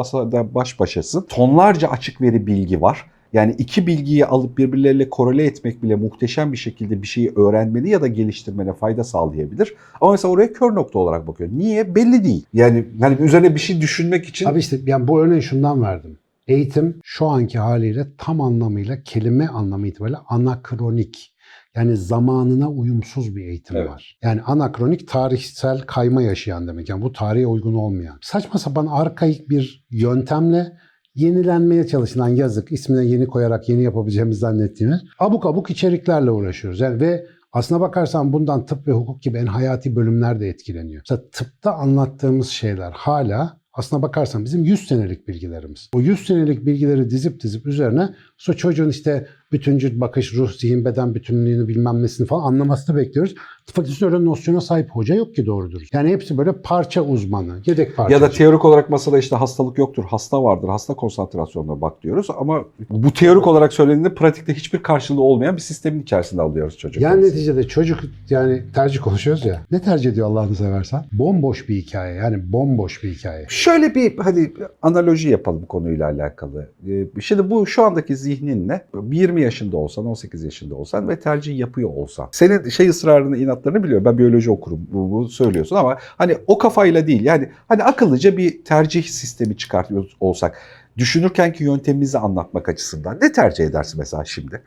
baş 0.55 0.81
başasın. 0.81 1.27
Tonlarca 1.29 1.89
açık 1.89 2.21
veri 2.21 2.47
bilgi 2.47 2.83
var. 2.83 3.07
Yani 3.33 3.55
iki 3.59 3.87
bilgiyi 3.87 4.27
alıp 4.27 4.59
birbirleriyle 4.59 5.11
korele 5.11 5.45
etmek 5.45 5.83
bile 5.83 5.95
muhteşem 5.95 6.53
bir 6.53 6.57
şekilde 6.57 7.03
bir 7.03 7.07
şeyi 7.07 7.33
öğrenmeni 7.37 7.91
ya 7.91 8.03
da 8.03 8.07
geliştirmene 8.07 8.73
fayda 8.73 9.05
sağlayabilir. 9.05 9.75
Ama 10.01 10.13
mesela 10.13 10.33
oraya 10.33 10.53
kör 10.53 10.75
nokta 10.75 10.99
olarak 10.99 11.27
bakıyor. 11.27 11.51
Niye? 11.53 11.95
Belli 11.95 12.25
değil. 12.25 12.47
Yani 12.53 12.85
hani 13.01 13.17
üzerine 13.21 13.55
bir 13.55 13.61
şey 13.61 13.81
düşünmek 13.81 14.27
için 14.27 14.47
Abi 14.47 14.59
işte 14.59 14.79
yani 14.87 15.09
bu 15.09 15.21
örneği 15.21 15.43
şundan 15.43 15.83
verdim. 15.83 16.19
Eğitim 16.47 17.01
şu 17.05 17.27
anki 17.27 17.59
haliyle 17.59 18.07
tam 18.19 18.41
anlamıyla 18.41 19.03
kelime 19.03 19.49
anlamı 19.49 19.89
itibariyle 19.89 20.19
anakronik. 20.29 21.29
Yani 21.77 21.97
zamanına 21.97 22.71
uyumsuz 22.71 23.37
bir 23.37 23.47
eğitim 23.47 23.77
Evet. 23.77 23.91
var. 23.91 24.19
Yani 24.23 24.43
anakronik 24.43 25.09
tarihsel 25.09 25.81
kayma 25.81 26.23
yaşayan 26.23 26.69
demek. 26.69 26.89
Yani 26.89 27.03
bu 27.03 27.13
tarihe 27.13 27.47
uygun 27.47 27.75
olmayan. 27.75 28.19
Saçma 28.23 28.59
sapan 28.59 28.87
arkaik 28.87 29.49
bir 29.49 29.87
yöntemle 29.91 30.73
yenilenmeye 31.15 31.87
çalışılan 31.87 32.29
yazık 32.29 32.73
ismine 32.73 33.05
yeni 33.05 33.27
koyarak 33.27 33.69
yeni 33.69 33.83
yapabileceğimiz 33.83 34.39
zannettiğimiz 34.39 35.01
abuk 35.19 35.47
abuk 35.47 35.71
içeriklerle 35.71 36.31
uğraşıyoruz. 36.31 36.81
Yani 36.81 37.01
ve 37.01 37.27
aslına 37.53 37.81
bakarsan 37.81 38.33
bundan 38.33 38.67
tıp 38.67 38.87
ve 38.89 38.93
hukuk 38.93 39.23
gibi 39.23 39.39
en 39.39 39.47
hayati 39.47 39.97
bölümler 39.97 40.41
de 40.41 40.49
etkileniyor. 40.49 41.03
Mesela 41.11 41.29
tıpta 41.33 41.75
anlattığımız 41.75 42.49
şeyler 42.49 42.93
hala 42.93 43.62
aslına 43.73 44.03
bakarsan 44.03 44.45
bizim 44.45 44.65
100 44.65 44.87
senelik 44.89 45.29
bilgilerimiz. 45.29 45.91
O 45.95 46.01
100 46.01 46.27
senelik 46.27 46.67
bilgileri 46.67 47.11
dizip 47.11 47.41
dizip 47.43 47.67
üzerine 47.67 48.15
sonra 48.37 48.57
çocuğun 48.57 48.89
işte 48.89 49.29
bütüncül 49.53 50.01
bakış, 50.01 50.35
ruh, 50.35 50.53
zihin, 50.53 50.85
beden 50.85 51.15
bütünlüğünü 51.15 51.69
bilmem 51.69 52.03
nesini 52.03 52.27
falan 52.27 52.43
anlamasını 52.43 52.97
bekliyoruz. 52.97 53.35
Tıp 53.67 53.77
fakültesinde 53.77 54.11
öyle 54.11 54.25
nosyona 54.25 54.61
sahip 54.61 54.91
hoca 54.91 55.15
yok 55.15 55.35
ki 55.35 55.47
doğru 55.47 55.71
dürüst. 55.71 55.95
Yani 55.95 56.11
hepsi 56.11 56.39
böyle 56.39 56.53
parça 56.53 57.03
uzmanı, 57.03 57.59
yedek 57.67 57.97
parça. 57.97 58.15
Ya 58.15 58.21
da 58.21 58.31
teorik 58.31 58.65
olarak 58.65 58.91
masada 58.91 59.19
işte 59.19 59.37
hastalık 59.37 59.79
yoktur, 59.79 60.05
hasta 60.05 60.43
vardır, 60.43 60.69
hasta 60.69 60.95
konsantrasyonuna 60.95 61.81
bak 61.81 62.03
diyoruz 62.03 62.27
ama 62.39 62.65
bu 62.91 63.13
teorik 63.13 63.47
olarak 63.47 63.73
söylediğinde 63.73 64.15
pratikte 64.15 64.55
hiçbir 64.55 64.83
karşılığı 64.83 65.23
olmayan 65.23 65.57
bir 65.57 65.61
sistemin 65.61 66.03
içerisinde 66.03 66.43
alıyoruz 66.43 66.79
çocuk. 66.79 67.03
Yani 67.03 67.23
neticede 67.23 67.69
çocuk 67.69 68.01
yani 68.31 68.63
tercih 68.75 69.01
konuşuyoruz 69.01 69.45
ya. 69.45 69.63
Ne 69.71 69.83
tercih 69.83 70.11
ediyor 70.11 70.27
Allah'ını 70.27 70.55
seversen? 70.55 71.05
Bomboş 71.13 71.69
bir 71.69 71.77
hikaye. 71.77 72.15
Yani 72.15 72.53
bomboş 72.53 73.03
bir 73.03 73.15
hikaye. 73.15 73.47
Şöyle 73.49 73.95
bir 73.95 74.19
hadi 74.19 74.55
analoji 74.83 75.29
yapalım 75.29 75.67
konuyla 75.67 76.07
alakalı. 76.07 76.71
Ee, 76.89 77.21
Şimdi 77.21 77.51
bu 77.51 77.67
şu 77.67 77.83
andaki 77.83 78.17
zihninle 78.17 78.87
20 79.13 79.42
yaşında 79.43 79.77
olsan, 79.77 80.07
18 80.07 80.45
yaşında 80.45 80.75
olsan 80.75 81.09
ve 81.09 81.21
tercih 81.21 81.59
yapıyor 81.59 81.91
olsan. 81.91 82.29
Senin 82.33 82.69
şey 82.69 82.89
ısrarını, 82.89 83.37
inatlarını 83.37 83.85
biliyorum. 83.85 84.05
Ben 84.05 84.19
biyoloji 84.19 84.51
okurum. 84.51 84.81
Bu, 84.93 85.11
bu 85.11 85.29
söylüyorsun 85.29 85.77
ama 85.77 85.99
hani 86.01 86.37
o 86.47 86.59
kafayla 86.59 87.07
değil. 87.07 87.25
Yani 87.25 87.51
hani 87.69 87.83
akıllıca 87.83 88.37
bir 88.37 88.65
tercih 88.65 89.05
sistemi 89.05 89.57
çıkartıyor 89.57 90.05
olsak 90.21 90.59
düşünürkenki 90.99 91.65
yöntemimizi 91.65 92.19
anlatmak 92.19 92.69
açısından 92.69 93.19
ne 93.23 93.33
tercih 93.33 93.65
edersin 93.65 93.99
mesela 93.99 94.25
şimdi? 94.25 94.63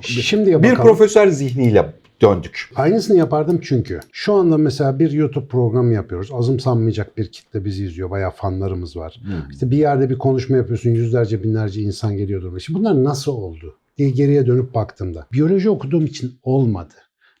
Şimdiye 0.00 0.62
Bir 0.62 0.74
profesör 0.74 1.28
zihniyle 1.28 1.94
döndük. 2.22 2.70
Aynısını 2.76 3.16
yapardım 3.16 3.60
çünkü. 3.62 4.00
Şu 4.12 4.34
anda 4.34 4.58
mesela 4.58 4.98
bir 4.98 5.10
YouTube 5.10 5.46
programı 5.46 5.94
yapıyoruz. 5.94 6.30
Azımsanmayacak 6.32 7.18
bir 7.18 7.32
kitle 7.32 7.64
bizi 7.64 7.84
izliyor. 7.84 8.10
Bayağı 8.10 8.30
fanlarımız 8.30 8.96
var. 8.96 9.20
İşte 9.50 9.70
bir 9.70 9.76
yerde 9.76 10.10
bir 10.10 10.18
konuşma 10.18 10.56
yapıyorsun. 10.56 10.90
Yüzlerce 10.90 11.42
binlerce 11.42 11.80
insan 11.82 12.16
geliyordur. 12.16 12.60
Şimdi 12.60 12.78
bunlar 12.78 13.04
nasıl 13.04 13.32
oldu 13.32 13.76
diye 13.98 14.10
geriye 14.10 14.46
dönüp 14.46 14.74
baktığımda. 14.74 15.26
Biyoloji 15.32 15.70
okuduğum 15.70 16.04
için 16.04 16.38
olmadı. 16.42 16.94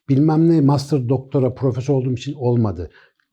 Bilmem 0.08 0.50
ne 0.50 0.60
master 0.60 1.08
doktora 1.08 1.54
profesör 1.54 1.94
olduğum 1.94 2.12
için 2.12 2.34
olmadı. 2.34 2.90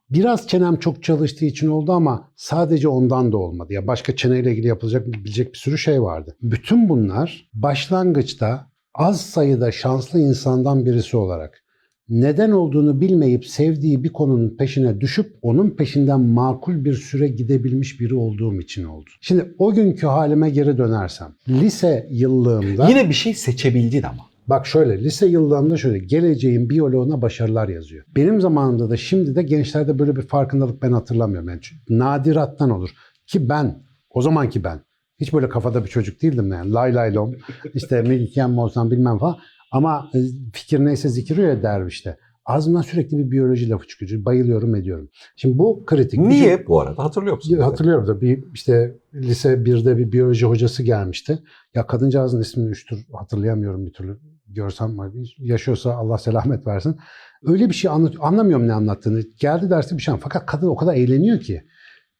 Biraz 0.09 0.47
çenem 0.47 0.79
çok 0.79 1.03
çalıştığı 1.03 1.45
için 1.45 1.67
oldu 1.67 1.91
ama 1.91 2.31
sadece 2.35 2.87
ondan 2.87 3.31
da 3.31 3.37
olmadı. 3.37 3.73
Ya 3.73 3.87
başka 3.87 4.15
çeneyle 4.15 4.51
ilgili 4.51 4.67
yapılacak 4.67 5.07
bilecek 5.07 5.53
bir 5.53 5.57
sürü 5.57 5.77
şey 5.77 6.01
vardı. 6.01 6.35
Bütün 6.41 6.89
bunlar 6.89 7.49
başlangıçta 7.53 8.71
az 8.93 9.21
sayıda 9.21 9.71
şanslı 9.71 10.19
insandan 10.19 10.85
birisi 10.85 11.17
olarak 11.17 11.64
neden 12.09 12.51
olduğunu 12.51 13.01
bilmeyip 13.01 13.45
sevdiği 13.45 14.03
bir 14.03 14.09
konunun 14.09 14.57
peşine 14.57 15.01
düşüp 15.01 15.35
onun 15.41 15.69
peşinden 15.69 16.21
makul 16.21 16.85
bir 16.85 16.93
süre 16.93 17.27
gidebilmiş 17.27 17.99
biri 17.99 18.15
olduğum 18.15 18.61
için 18.61 18.83
oldu. 18.83 19.09
Şimdi 19.21 19.55
o 19.57 19.73
günkü 19.73 20.07
halime 20.07 20.49
geri 20.49 20.77
dönersem 20.77 21.35
lise 21.49 22.07
yıllığımda 22.11 22.89
Yine 22.89 23.09
bir 23.09 23.13
şey 23.13 23.33
seçebildin 23.33 24.03
ama. 24.03 24.23
Bak 24.47 24.67
şöyle 24.67 25.03
lise 25.03 25.25
yıllarında 25.25 25.77
şöyle 25.77 25.99
geleceğin 25.99 26.69
biyoloğuna 26.69 27.21
başarılar 27.21 27.69
yazıyor. 27.69 28.05
Benim 28.15 28.41
zamanımda 28.41 28.89
da 28.89 28.97
şimdi 28.97 29.35
de 29.35 29.43
gençlerde 29.43 29.99
böyle 29.99 30.15
bir 30.15 30.21
farkındalık 30.21 30.81
ben 30.81 30.91
hatırlamıyorum. 30.91 31.49
Yani 31.49 31.59
nadirattan 31.89 32.69
olur. 32.69 32.89
Ki 33.27 33.49
ben 33.49 33.83
o 34.09 34.21
zamanki 34.21 34.63
ben 34.63 34.79
hiç 35.19 35.33
böyle 35.33 35.49
kafada 35.49 35.83
bir 35.83 35.89
çocuk 35.89 36.21
değildim 36.21 36.51
yani. 36.51 36.71
Lay 36.71 36.95
lay 36.95 37.15
lom 37.15 37.35
işte 37.73 38.01
Melike 38.01 38.45
Mozan 38.45 38.91
bilmem 38.91 39.17
falan. 39.17 39.37
Ama 39.75 40.09
e, 40.13 40.19
fikir 40.53 40.85
neyse 40.85 41.09
zikir 41.09 41.37
ya 41.37 41.63
dervişte. 41.63 42.17
Ağzımdan 42.45 42.81
sürekli 42.81 43.17
bir 43.17 43.31
biyoloji 43.31 43.69
lafı 43.69 43.87
çıkıyor. 43.87 44.25
Bayılıyorum 44.25 44.75
ediyorum. 44.75 45.09
Şimdi 45.35 45.57
bu 45.57 45.85
kritik. 45.85 46.19
Niye 46.19 46.67
bu 46.67 46.81
arada 46.81 47.03
hatırlıyor 47.03 47.35
musun? 47.35 47.57
Hatırlıyorum 47.59 48.07
da 48.07 48.21
bir 48.21 48.43
işte 48.53 48.95
lise 49.13 49.53
1'de 49.53 49.97
bir 49.97 50.11
biyoloji 50.11 50.45
hocası 50.45 50.83
gelmişti. 50.83 51.39
Ya 51.73 51.87
kadıncağızın 51.87 52.41
ismini 52.41 52.69
üç 52.69 52.85
tür 52.85 53.05
hatırlayamıyorum 53.13 53.85
bir 53.85 53.93
türlü. 53.93 54.19
Görsem 54.47 54.97
yaşıyorsa 55.37 55.95
Allah 55.95 56.17
selamet 56.17 56.67
versin. 56.67 56.97
Öyle 57.43 57.69
bir 57.69 57.75
şey 57.75 57.91
anlat 57.91 58.13
anlamıyorum 58.19 58.67
ne 58.67 58.73
anlattığını. 58.73 59.23
Geldi 59.39 59.69
derste 59.69 59.97
bir 59.97 60.01
şey. 60.01 60.15
Fakat 60.19 60.45
kadın 60.45 60.67
o 60.67 60.75
kadar 60.75 60.95
eğleniyor 60.95 61.39
ki. 61.39 61.63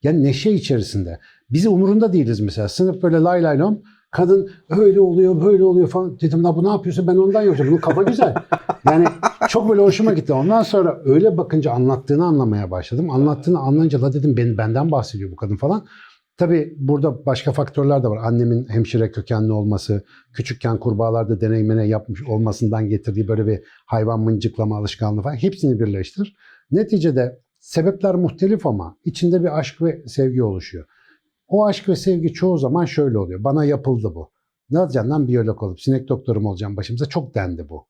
Yani 0.04 0.24
neşe 0.24 0.52
içerisinde. 0.52 1.20
Bizi 1.50 1.70
umurunda 1.70 2.13
değiliz 2.13 2.39
mesela. 2.39 2.70
Sınıf 2.70 3.04
böyle 3.04 3.18
lay 3.18 3.44
lay 3.44 3.60
lom. 3.60 3.82
Kadın 4.15 4.49
öyle 4.69 4.99
oluyor, 4.99 5.45
böyle 5.45 5.63
oluyor 5.63 5.88
falan. 5.88 6.19
Dedim 6.19 6.43
la 6.43 6.56
bu 6.56 6.63
ne 6.63 6.69
yapıyorsa 6.69 7.08
ben 7.08 7.15
ondan 7.15 7.41
yapacağım. 7.41 7.71
Bunun 7.71 7.82
kafa 7.82 8.04
güzel. 8.04 8.36
Yani 8.86 9.06
çok 9.49 9.69
böyle 9.69 9.82
hoşuma 9.82 10.13
gitti. 10.13 10.34
Ondan 10.34 10.63
sonra 10.63 11.01
öyle 11.06 11.38
bakınca 11.38 11.71
anlattığını 11.71 12.25
anlamaya 12.25 12.71
başladım. 12.71 13.10
Anlattığını 13.10 13.60
anlayınca 13.60 14.01
la 14.01 14.13
dedim 14.13 14.38
ben, 14.38 14.58
benden 14.58 14.91
bahsediyor 14.91 15.32
bu 15.32 15.36
kadın 15.36 15.58
falan. 15.58 15.86
Tabii 16.38 16.73
burada 16.78 17.25
başka 17.25 17.51
faktörler 17.51 18.04
de 18.04 18.08
var. 18.08 18.17
Annemin 18.17 18.67
hemşire 18.69 19.12
kökenli 19.12 19.51
olması, 19.51 20.04
küçükken 20.34 20.78
kurbağalarda 20.78 21.41
deney 21.41 21.89
yapmış 21.89 22.23
olmasından 22.23 22.89
getirdiği 22.89 23.28
böyle 23.28 23.47
bir 23.47 23.60
hayvan 23.86 24.19
mıncıklama 24.19 24.78
alışkanlığı 24.78 25.21
falan 25.21 25.36
hepsini 25.36 25.80
birleştir. 25.80 26.36
Neticede 26.71 27.39
sebepler 27.60 28.15
muhtelif 28.15 28.65
ama 28.65 28.97
içinde 29.06 29.41
bir 29.41 29.60
aşk 29.60 29.82
ve 29.82 30.04
sevgi 30.08 30.43
oluşuyor. 30.43 30.86
O 31.56 31.65
aşk 31.65 31.89
ve 31.89 31.96
sevgi 31.96 32.34
çoğu 32.34 32.58
zaman 32.58 32.86
şöyle 32.86 33.18
oluyor. 33.18 33.44
Bana 33.44 33.65
yapıldı 33.65 34.12
bu. 34.15 34.30
Ne 34.70 34.80
yapacaksın 34.80 35.10
lan 35.10 35.28
biyolog 35.28 35.63
olup 35.63 35.82
sinek 35.82 36.10
doktorum 36.10 36.46
olacağım 36.46 36.78
başımıza 36.78 37.06
çok 37.06 37.36
dendi 37.36 37.70
bu. 37.70 37.86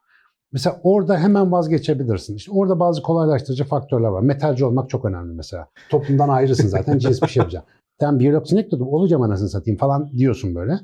Mesela 0.52 0.80
orada 0.84 1.18
hemen 1.18 1.52
vazgeçebilirsin. 1.52 2.36
İşte 2.36 2.52
orada 2.52 2.80
bazı 2.80 3.02
kolaylaştırıcı 3.02 3.64
faktörler 3.64 4.08
var. 4.08 4.22
Metalci 4.22 4.66
olmak 4.66 4.90
çok 4.90 5.06
önemli 5.06 5.34
mesela. 5.34 5.68
Toplumdan 5.90 6.30
ayrısın 6.30 6.68
zaten 6.68 6.98
cins 6.98 7.22
bir 7.22 7.28
şey 7.28 7.42
yapacaksın. 7.42 7.70
Ben 8.02 8.20
biyolog 8.20 8.48
sinek 8.48 8.72
doktorum 8.72 8.94
olacağım 8.94 9.22
anasını 9.22 9.50
satayım 9.50 9.78
falan 9.78 10.12
diyorsun 10.18 10.56
böyle. 10.56 10.80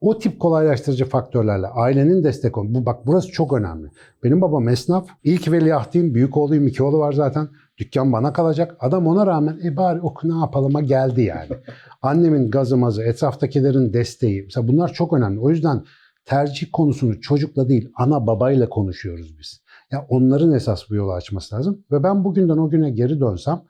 O 0.00 0.18
tip 0.18 0.40
kolaylaştırıcı 0.40 1.04
faktörlerle 1.04 1.66
ailenin 1.66 2.24
destek 2.24 2.58
ol. 2.58 2.66
Bu 2.68 2.86
bak 2.86 3.06
burası 3.06 3.28
çok 3.28 3.52
önemli. 3.52 3.88
Benim 4.24 4.40
babam 4.40 4.68
esnaf. 4.68 5.08
İlk 5.24 5.52
veliahtıyım. 5.52 6.14
Büyük 6.14 6.36
oğluyum. 6.36 6.66
iki 6.66 6.82
oğlu 6.82 6.98
var 6.98 7.12
zaten. 7.12 7.48
Dükkan 7.78 8.12
bana 8.12 8.32
kalacak. 8.32 8.76
Adam 8.80 9.06
ona 9.06 9.26
rağmen 9.26 9.60
e 9.64 9.76
bari 9.76 10.00
oku 10.00 10.28
ne 10.28 10.38
yapalım'a 10.40 10.80
geldi 10.80 11.22
yani. 11.22 11.48
Annemin 12.02 12.50
gazı 12.50 12.76
mazı, 12.76 13.02
etraftakilerin 13.02 13.92
desteği. 13.92 14.42
Mesela 14.42 14.68
bunlar 14.68 14.92
çok 14.92 15.12
önemli. 15.12 15.40
O 15.40 15.50
yüzden 15.50 15.84
tercih 16.24 16.66
konusunu 16.72 17.20
çocukla 17.20 17.68
değil 17.68 17.90
ana 17.96 18.26
babayla 18.26 18.68
konuşuyoruz 18.68 19.38
biz. 19.38 19.62
Ya 19.92 20.06
onların 20.08 20.52
esas 20.52 20.90
bu 20.90 20.94
yolu 20.94 21.12
açması 21.12 21.54
lazım. 21.54 21.84
Ve 21.90 22.02
ben 22.02 22.24
bugünden 22.24 22.56
o 22.56 22.70
güne 22.70 22.90
geri 22.90 23.20
dönsem 23.20 23.62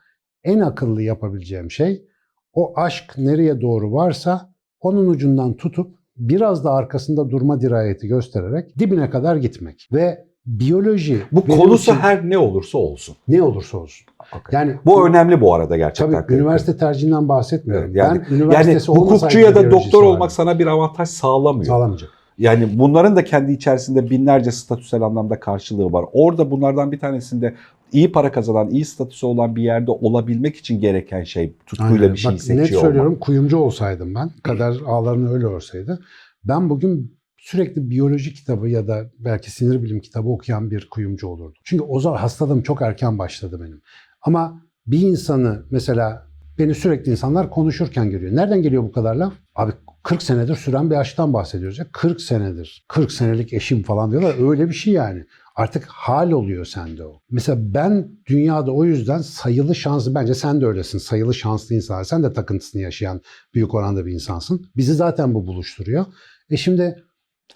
en 0.43 0.59
akıllı 0.59 1.01
yapabileceğim 1.01 1.71
şey 1.71 2.07
o 2.53 2.79
aşk 2.79 3.17
nereye 3.17 3.61
doğru 3.61 3.93
varsa 3.93 4.53
onun 4.79 5.07
ucundan 5.07 5.53
tutup 5.53 5.97
biraz 6.17 6.63
da 6.65 6.71
arkasında 6.71 7.29
durma 7.29 7.61
dirayeti 7.61 8.07
göstererek 8.07 8.79
dibine 8.79 9.09
kadar 9.09 9.35
gitmek. 9.35 9.89
Ve 9.93 10.26
biyoloji 10.47 11.21
Bu 11.31 11.45
konusu 11.45 11.91
için 11.91 12.01
her 12.01 12.29
ne 12.29 12.37
olursa 12.37 12.77
olsun. 12.77 13.15
ne 13.27 13.41
olursa 13.41 13.77
olsun. 13.77 14.05
Yani 14.51 14.75
Bu 14.85 15.07
önemli 15.07 15.41
bu 15.41 15.53
arada 15.53 15.77
gerçekten. 15.77 16.21
Tabii 16.21 16.33
üniversite 16.33 16.77
tercihinden 16.77 17.29
bahsetmiyorum. 17.29 17.95
Yani- 17.95 18.21
ben 18.31 18.51
yani 18.51 18.79
hukukçu 18.87 19.39
ya 19.39 19.55
da 19.55 19.71
doktor 19.71 20.03
olmak 20.03 20.31
sana 20.31 20.59
bir 20.59 20.67
avantaj 20.67 21.09
sağlamıyor. 21.09 21.65
sağlamayacak. 21.65 22.09
Yani 22.37 22.69
bunların 22.79 23.15
da 23.15 23.23
kendi 23.23 23.51
içerisinde 23.51 24.09
binlerce 24.09 24.51
statüsel 24.51 25.01
anlamda 25.01 25.39
karşılığı 25.39 25.91
var. 25.91 26.05
Orada 26.13 26.51
bunlardan 26.51 26.91
bir 26.91 26.99
tanesinde 26.99 27.53
iyi 27.91 28.11
para 28.11 28.31
kazanan, 28.31 28.69
iyi 28.69 28.85
statüsü 28.85 29.25
olan 29.25 29.55
bir 29.55 29.61
yerde 29.63 29.91
olabilmek 29.91 30.55
için 30.55 30.79
gereken 30.81 31.23
şey 31.23 31.53
tutkuyla 31.65 31.95
Aynen. 31.95 32.13
bir 32.13 32.17
şey 32.17 32.31
Bak, 32.31 32.41
seçiyor 32.41 32.59
Net 32.65 32.71
olmak. 32.71 32.81
söylüyorum 32.81 33.17
kuyumcu 33.19 33.57
olsaydım 33.57 34.15
ben, 34.15 34.29
kader 34.43 34.75
ağlarını 34.87 35.33
öyle 35.33 35.47
olsaydı. 35.47 35.99
Ben 36.43 36.69
bugün 36.69 37.16
sürekli 37.47 37.89
biyoloji 37.89 38.33
kitabı 38.33 38.69
ya 38.69 38.87
da 38.87 39.11
belki 39.19 39.51
sinir 39.51 39.83
bilim 39.83 39.99
kitabı 39.99 40.29
okuyan 40.29 40.71
bir 40.71 40.89
kuyumcu 40.89 41.27
olurdum. 41.27 41.61
Çünkü 41.63 41.83
o 41.83 41.99
zaman 41.99 42.17
hastalığım 42.17 42.61
çok 42.61 42.81
erken 42.81 43.19
başladı 43.19 43.59
benim. 43.61 43.81
Ama 44.21 44.61
bir 44.87 44.99
insanı 44.99 45.65
mesela 45.71 46.27
beni 46.59 46.75
sürekli 46.75 47.11
insanlar 47.11 47.49
konuşurken 47.49 48.09
görüyor. 48.09 48.35
Nereden 48.35 48.61
geliyor 48.61 48.83
bu 48.83 48.91
kadar 48.91 49.15
laf? 49.15 49.33
Abi 49.55 49.71
40 50.03 50.23
senedir 50.23 50.55
süren 50.55 50.89
bir 50.89 50.95
aşktan 50.95 51.33
bahsediyoruz 51.33 51.79
ya. 51.79 51.87
40 51.91 52.21
senedir. 52.21 52.85
40 52.87 53.11
senelik 53.11 53.53
eşim 53.53 53.83
falan 53.83 54.11
diyorlar. 54.11 54.49
Öyle 54.49 54.67
bir 54.67 54.73
şey 54.73 54.93
yani. 54.93 55.25
Artık 55.55 55.85
hal 55.85 56.31
oluyor 56.31 56.65
sende 56.65 57.05
o. 57.05 57.21
Mesela 57.29 57.73
ben 57.73 58.11
dünyada 58.25 58.71
o 58.71 58.85
yüzden 58.85 59.19
sayılı 59.19 59.75
şanslı, 59.75 60.15
bence 60.15 60.33
sen 60.33 60.61
de 60.61 60.65
öylesin. 60.65 60.97
Sayılı 60.97 61.33
şanslı 61.33 61.75
insan. 61.75 62.03
Sen 62.03 62.23
de 62.23 62.33
takıntısını 62.33 62.81
yaşayan 62.81 63.21
büyük 63.53 63.73
oranda 63.73 64.05
bir 64.05 64.13
insansın. 64.13 64.65
Bizi 64.75 64.93
zaten 64.93 65.33
bu 65.33 65.47
buluşturuyor. 65.47 66.05
E 66.49 66.57
şimdi 66.57 67.03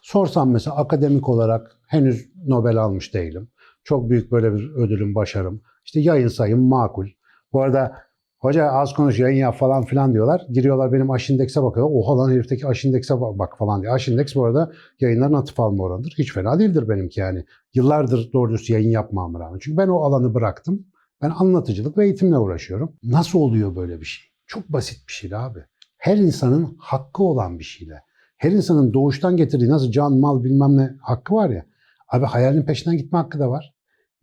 sorsam 0.02 0.52
mesela 0.52 0.76
akademik 0.76 1.30
olarak 1.30 1.78
henüz 1.88 2.30
Nobel 2.48 2.78
almış 2.78 3.14
değilim. 3.14 3.48
Çok 3.84 4.10
büyük 4.10 4.32
böyle 4.32 4.54
bir 4.54 4.70
ödülüm, 4.70 5.16
başarım. 5.16 5.62
İşte 5.86 6.00
yayın 6.00 6.28
sayım 6.28 6.68
makul. 6.68 7.08
Bu 7.54 7.62
arada 7.62 7.96
hoca 8.40 8.66
az 8.66 8.94
konuş 8.94 9.20
yayın 9.20 9.38
yap 9.38 9.56
falan 9.56 9.86
filan 9.86 10.14
diyorlar. 10.14 10.42
Giriyorlar 10.50 10.94
benim 10.94 11.12
aş 11.12 11.30
indekse 11.30 11.64
bakıyorlar. 11.64 11.96
Oha 11.96 12.18
lan 12.18 12.32
herifteki 12.32 12.68
aş 12.68 12.86
indekse 12.86 13.22
bak 13.22 13.58
falan 13.58 13.82
diye. 13.82 13.92
Aş 13.92 14.08
indeks 14.08 14.36
bu 14.36 14.46
arada 14.46 14.72
yayınların 15.00 15.34
atıf 15.34 15.60
alma 15.60 15.84
oranıdır. 15.84 16.14
Hiç 16.18 16.34
fena 16.34 16.60
değildir 16.60 16.90
benimki 16.90 17.20
yani. 17.20 17.46
Yıllardır 17.74 18.34
doğru 18.34 18.56
yayın 18.68 18.90
yapmama 18.90 19.40
rağmen. 19.40 19.60
Çünkü 19.62 19.78
ben 19.78 19.88
o 19.88 20.04
alanı 20.04 20.34
bıraktım. 20.34 20.86
Ben 21.22 21.30
anlatıcılık 21.30 21.98
ve 21.98 22.06
eğitimle 22.06 22.38
uğraşıyorum. 22.38 22.94
Nasıl 23.04 23.40
oluyor 23.40 23.76
böyle 23.76 24.00
bir 24.00 24.06
şey? 24.06 24.32
Çok 24.48 24.70
basit 24.70 25.08
bir 25.08 25.14
şey 25.14 25.36
abi. 25.36 25.60
Her 25.98 26.18
insanın 26.18 26.76
hakkı 26.80 27.24
olan 27.24 27.60
bir 27.60 27.64
şeyle. 27.64 28.04
Her 28.42 28.52
insanın 28.52 28.94
doğuştan 28.94 29.38
getirdiği 29.38 29.70
nasıl 29.70 29.92
can, 29.92 30.14
mal 30.14 30.44
bilmem 30.44 30.78
ne 30.78 30.90
hakkı 31.02 31.36
var 31.36 31.50
ya. 31.50 31.66
Abi 32.10 32.26
hayalin 32.26 32.64
peşinden 32.64 32.98
gitme 32.98 33.18
hakkı 33.20 33.40
da 33.40 33.50
var. 33.50 33.74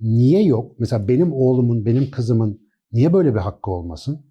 Niye 0.00 0.42
yok? 0.42 0.72
Mesela 0.78 1.08
benim 1.08 1.32
oğlumun, 1.32 1.84
benim 1.84 2.10
kızımın 2.10 2.60
niye 2.92 3.12
böyle 3.12 3.34
bir 3.34 3.38
hakkı 3.38 3.70
olmasın? 3.70 4.26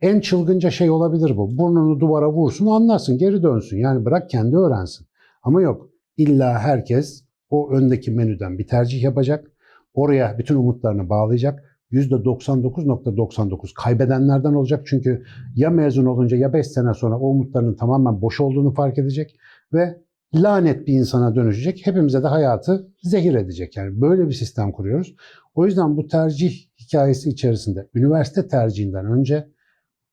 En 0.00 0.20
çılgınca 0.20 0.70
şey 0.70 0.90
olabilir 0.90 1.36
bu. 1.36 1.58
Burnunu 1.58 2.00
duvara 2.00 2.32
vursun, 2.32 2.66
anlarsın, 2.66 3.18
geri 3.18 3.42
dönsün. 3.42 3.78
Yani 3.78 4.04
bırak 4.04 4.30
kendi 4.30 4.56
öğrensin. 4.56 5.06
Ama 5.42 5.62
yok. 5.62 5.88
İlla 6.16 6.58
herkes 6.58 7.24
o 7.50 7.70
öndeki 7.70 8.10
menüden 8.10 8.58
bir 8.58 8.66
tercih 8.66 9.02
yapacak. 9.02 9.50
Oraya 9.94 10.38
bütün 10.38 10.56
umutlarını 10.56 11.08
bağlayacak. 11.08 11.67
%99.99 11.92 13.74
kaybedenlerden 13.74 14.54
olacak. 14.54 14.86
Çünkü 14.86 15.24
ya 15.54 15.70
mezun 15.70 16.06
olunca 16.06 16.36
ya 16.36 16.52
5 16.52 16.66
sene 16.66 16.94
sonra 16.94 17.18
o 17.18 17.28
umutlarının 17.28 17.74
tamamen 17.74 18.22
boş 18.22 18.40
olduğunu 18.40 18.74
fark 18.74 18.98
edecek 18.98 19.36
ve 19.72 20.02
lanet 20.34 20.86
bir 20.86 20.92
insana 20.92 21.34
dönüşecek. 21.34 21.86
Hepimize 21.86 22.22
de 22.22 22.26
hayatı 22.26 22.88
zehir 23.02 23.34
edecek. 23.34 23.76
Yani 23.76 24.00
böyle 24.00 24.28
bir 24.28 24.32
sistem 24.32 24.72
kuruyoruz. 24.72 25.14
O 25.54 25.66
yüzden 25.66 25.96
bu 25.96 26.06
tercih 26.06 26.52
hikayesi 26.80 27.28
içerisinde 27.28 27.88
üniversite 27.94 28.48
tercihinden 28.48 29.06
önce 29.06 29.48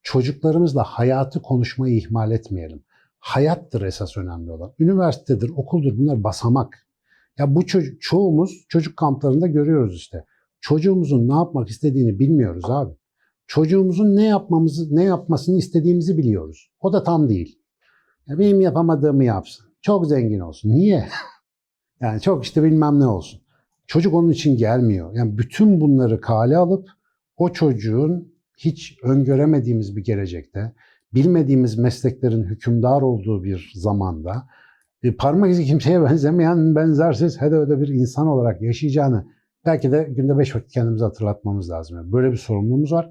çocuklarımızla 0.04 0.84
hayatı 0.84 1.42
konuşmayı 1.42 1.96
ihmal 1.96 2.32
etmeyelim. 2.32 2.84
Hayattır 3.20 3.82
esas 3.82 4.18
önemli 4.18 4.52
olan. 4.52 4.74
Üniversitedir, 4.80 5.50
okuldur 5.50 5.98
bunlar 5.98 6.24
basamak. 6.24 6.88
Ya 7.38 7.56
bu 7.56 7.66
çocuk, 7.66 8.02
çoğumuz 8.02 8.66
çocuk 8.70 8.98
kamplarında 8.98 9.48
görüyoruz 9.48 9.96
işte. 9.96 10.26
Çocuğumuzun 10.66 11.28
ne 11.28 11.34
yapmak 11.34 11.70
istediğini 11.70 12.20
bilmiyoruz 12.20 12.66
abi. 12.68 12.94
Çocuğumuzun 13.48 14.16
ne 14.16 14.26
yapmamızı, 14.26 14.96
ne 14.96 15.04
yapmasını 15.04 15.58
istediğimizi 15.58 16.18
biliyoruz. 16.18 16.72
O 16.80 16.94
da 16.94 17.04
tam 17.04 17.30
değil. 17.30 17.60
Ya 18.28 18.40
benim 18.40 18.62
yapamadığımı 18.62 19.24
yapsın. 19.24 19.66
Çok 19.82 20.08
zengin 20.08 20.40
olsun. 20.40 20.70
Niye? 20.70 21.08
yani 22.02 22.22
çok 22.22 22.46
işte 22.46 22.64
bilmem 22.64 23.00
ne 23.00 23.06
olsun. 23.06 23.42
Çocuk 23.88 24.14
onun 24.14 24.30
için 24.30 24.58
gelmiyor. 24.58 25.14
Yani 25.14 25.38
bütün 25.38 25.82
bunları 25.82 26.22
kale 26.22 26.58
alıp 26.58 26.90
o 27.38 27.50
çocuğun 27.50 28.34
hiç 28.58 28.98
öngöremediğimiz 29.04 29.96
bir 29.96 30.04
gelecekte, 30.04 30.74
bilmediğimiz 31.14 31.78
mesleklerin 31.78 32.44
hükümdar 32.44 33.02
olduğu 33.02 33.44
bir 33.44 33.72
zamanda 33.76 34.48
parmak 35.18 35.52
izi 35.52 35.66
kimseye 35.66 36.02
benzemeyen 36.10 36.76
benzersiz 36.76 37.42
hede 37.42 37.56
öde 37.56 37.82
bir 37.82 37.88
insan 37.88 38.28
olarak 38.28 38.62
yaşayacağını 38.62 39.35
belki 39.66 39.92
de 39.92 40.08
günde 40.10 40.38
beş 40.38 40.56
vakit 40.56 40.72
kendimize 40.72 41.06
hatırlatmamız 41.06 41.70
lazım. 41.70 41.98
Yani 41.98 42.12
böyle 42.12 42.32
bir 42.32 42.38
sorumluluğumuz 42.38 42.92
var. 42.92 43.10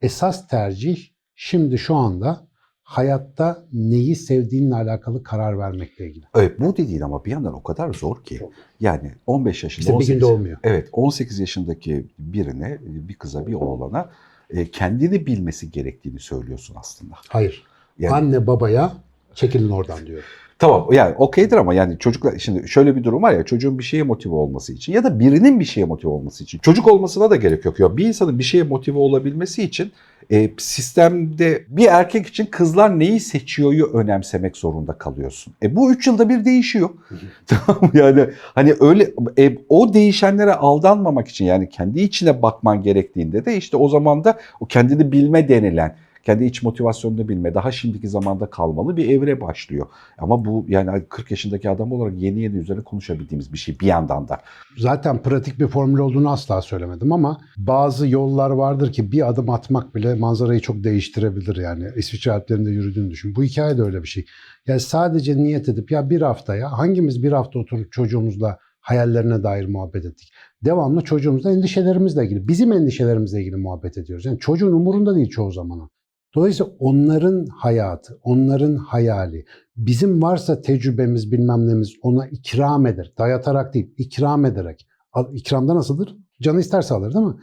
Esas 0.00 0.48
tercih 0.48 1.08
şimdi 1.34 1.78
şu 1.78 1.94
anda 1.94 2.46
hayatta 2.82 3.64
neyi 3.72 4.16
sevdiğinle 4.16 4.74
alakalı 4.74 5.22
karar 5.22 5.58
vermekle 5.58 6.06
ilgili. 6.06 6.24
Evet 6.34 6.60
bu 6.60 6.76
dediğin 6.76 7.00
ama 7.00 7.24
bir 7.24 7.30
yandan 7.30 7.54
o 7.54 7.62
kadar 7.62 7.92
zor 7.92 8.24
ki. 8.24 8.38
Çok. 8.38 8.52
Yani 8.80 9.12
15 9.26 9.64
yaşında 9.64 9.80
İşte 9.80 9.92
bir 9.92 9.96
18 9.96 10.14
günde 10.14 10.24
olmuyor. 10.24 10.58
Evet 10.64 10.88
18 10.92 11.38
yaşındaki 11.38 12.06
birine, 12.18 12.78
bir 12.82 13.14
kıza, 13.14 13.46
bir 13.46 13.54
oğlana 13.54 14.10
e, 14.50 14.70
kendini 14.70 15.26
bilmesi 15.26 15.70
gerektiğini 15.70 16.20
söylüyorsun 16.20 16.76
aslında. 16.78 17.14
Hayır. 17.28 17.64
Yani, 17.98 18.14
Anne 18.14 18.46
babaya 18.46 18.92
çekilin 19.34 19.70
oradan 19.70 20.06
diyor. 20.06 20.22
Tamam 20.62 20.86
yani 20.92 21.14
okeydir 21.18 21.56
ama 21.56 21.74
yani 21.74 21.98
çocuklar 21.98 22.38
şimdi 22.38 22.68
şöyle 22.68 22.96
bir 22.96 23.04
durum 23.04 23.22
var 23.22 23.32
ya 23.32 23.44
çocuğun 23.44 23.78
bir 23.78 23.84
şeye 23.84 24.02
motive 24.02 24.34
olması 24.34 24.72
için 24.72 24.92
ya 24.92 25.04
da 25.04 25.20
birinin 25.20 25.60
bir 25.60 25.64
şeye 25.64 25.84
motive 25.84 26.10
olması 26.10 26.44
için 26.44 26.58
çocuk 26.58 26.88
olmasına 26.88 27.30
da 27.30 27.36
gerek 27.36 27.64
yok. 27.64 27.80
Ya 27.80 27.96
bir 27.96 28.06
insanın 28.06 28.38
bir 28.38 28.44
şeye 28.44 28.62
motive 28.62 28.98
olabilmesi 28.98 29.62
için 29.62 29.92
e, 30.30 30.50
sistemde 30.58 31.64
bir 31.68 31.86
erkek 31.86 32.26
için 32.26 32.46
kızlar 32.46 32.98
neyi 32.98 33.20
seçiyoryu 33.20 33.86
önemsemek 33.86 34.56
zorunda 34.56 34.92
kalıyorsun. 34.92 35.54
E 35.62 35.76
bu 35.76 35.92
3 35.92 36.06
yılda 36.06 36.28
bir 36.28 36.44
değişiyor. 36.44 36.90
tamam 37.46 37.90
yani 37.94 38.26
hani 38.54 38.74
öyle 38.80 39.10
e, 39.38 39.56
o 39.68 39.94
değişenlere 39.94 40.54
aldanmamak 40.54 41.28
için 41.28 41.44
yani 41.44 41.68
kendi 41.68 42.00
içine 42.00 42.42
bakman 42.42 42.82
gerektiğinde 42.82 43.44
de 43.44 43.56
işte 43.56 43.76
o 43.76 43.88
zaman 43.88 44.24
da 44.24 44.38
o 44.60 44.66
kendini 44.66 45.12
bilme 45.12 45.48
denilen 45.48 45.96
kendi 46.22 46.44
iç 46.44 46.62
motivasyonunu 46.62 47.28
bilme, 47.28 47.54
daha 47.54 47.72
şimdiki 47.72 48.08
zamanda 48.08 48.46
kalmalı 48.50 48.96
bir 48.96 49.10
evre 49.10 49.40
başlıyor. 49.40 49.86
Ama 50.18 50.44
bu 50.44 50.64
yani 50.68 51.04
40 51.08 51.30
yaşındaki 51.30 51.70
adam 51.70 51.92
olarak 51.92 52.22
yeni 52.22 52.40
yeni 52.40 52.56
üzerine 52.56 52.82
konuşabildiğimiz 52.82 53.52
bir 53.52 53.58
şey 53.58 53.80
bir 53.80 53.86
yandan 53.86 54.28
da. 54.28 54.38
Zaten 54.78 55.22
pratik 55.22 55.60
bir 55.60 55.66
formül 55.66 55.98
olduğunu 55.98 56.30
asla 56.30 56.62
söylemedim 56.62 57.12
ama 57.12 57.40
bazı 57.56 58.08
yollar 58.08 58.50
vardır 58.50 58.92
ki 58.92 59.12
bir 59.12 59.28
adım 59.28 59.50
atmak 59.50 59.94
bile 59.94 60.14
manzarayı 60.14 60.60
çok 60.60 60.84
değiştirebilir 60.84 61.56
yani. 61.56 61.88
İsviçre 61.96 62.32
Alplerinde 62.32 62.70
yürüdüğünü 62.70 63.10
düşün. 63.10 63.34
Bu 63.36 63.42
hikaye 63.42 63.78
de 63.78 63.82
öyle 63.82 64.02
bir 64.02 64.08
şey. 64.08 64.24
Yani 64.66 64.80
sadece 64.80 65.36
niyet 65.36 65.68
edip 65.68 65.90
ya 65.90 66.10
bir 66.10 66.22
haftaya 66.22 66.72
hangimiz 66.72 67.22
bir 67.22 67.32
hafta 67.32 67.58
oturup 67.58 67.92
çocuğumuzla 67.92 68.58
hayallerine 68.80 69.42
dair 69.42 69.66
muhabbet 69.66 70.04
ettik. 70.04 70.32
Devamlı 70.64 71.00
çocuğumuzla 71.00 71.52
endişelerimizle 71.52 72.24
ilgili, 72.24 72.48
bizim 72.48 72.72
endişelerimizle 72.72 73.40
ilgili 73.40 73.56
muhabbet 73.56 73.98
ediyoruz. 73.98 74.24
Yani 74.24 74.38
çocuğun 74.38 74.72
umurunda 74.72 75.14
değil 75.14 75.28
çoğu 75.28 75.52
zaman 75.52 75.80
o. 75.80 75.88
Dolayısıyla 76.34 76.72
onların 76.78 77.46
hayatı, 77.46 78.20
onların 78.22 78.76
hayali, 78.76 79.44
bizim 79.76 80.22
varsa 80.22 80.60
tecrübemiz 80.60 81.32
bilmem 81.32 81.68
nemiz 81.68 81.92
ona 82.02 82.26
ikram 82.26 82.86
eder. 82.86 83.12
Dayatarak 83.18 83.74
değil, 83.74 83.94
ikram 83.96 84.44
ederek. 84.44 84.86
İkramda 85.32 85.76
nasıldır? 85.76 86.16
Canı 86.42 86.60
isterse 86.60 86.94
alır 86.94 87.14
değil 87.14 87.26
mi? 87.26 87.36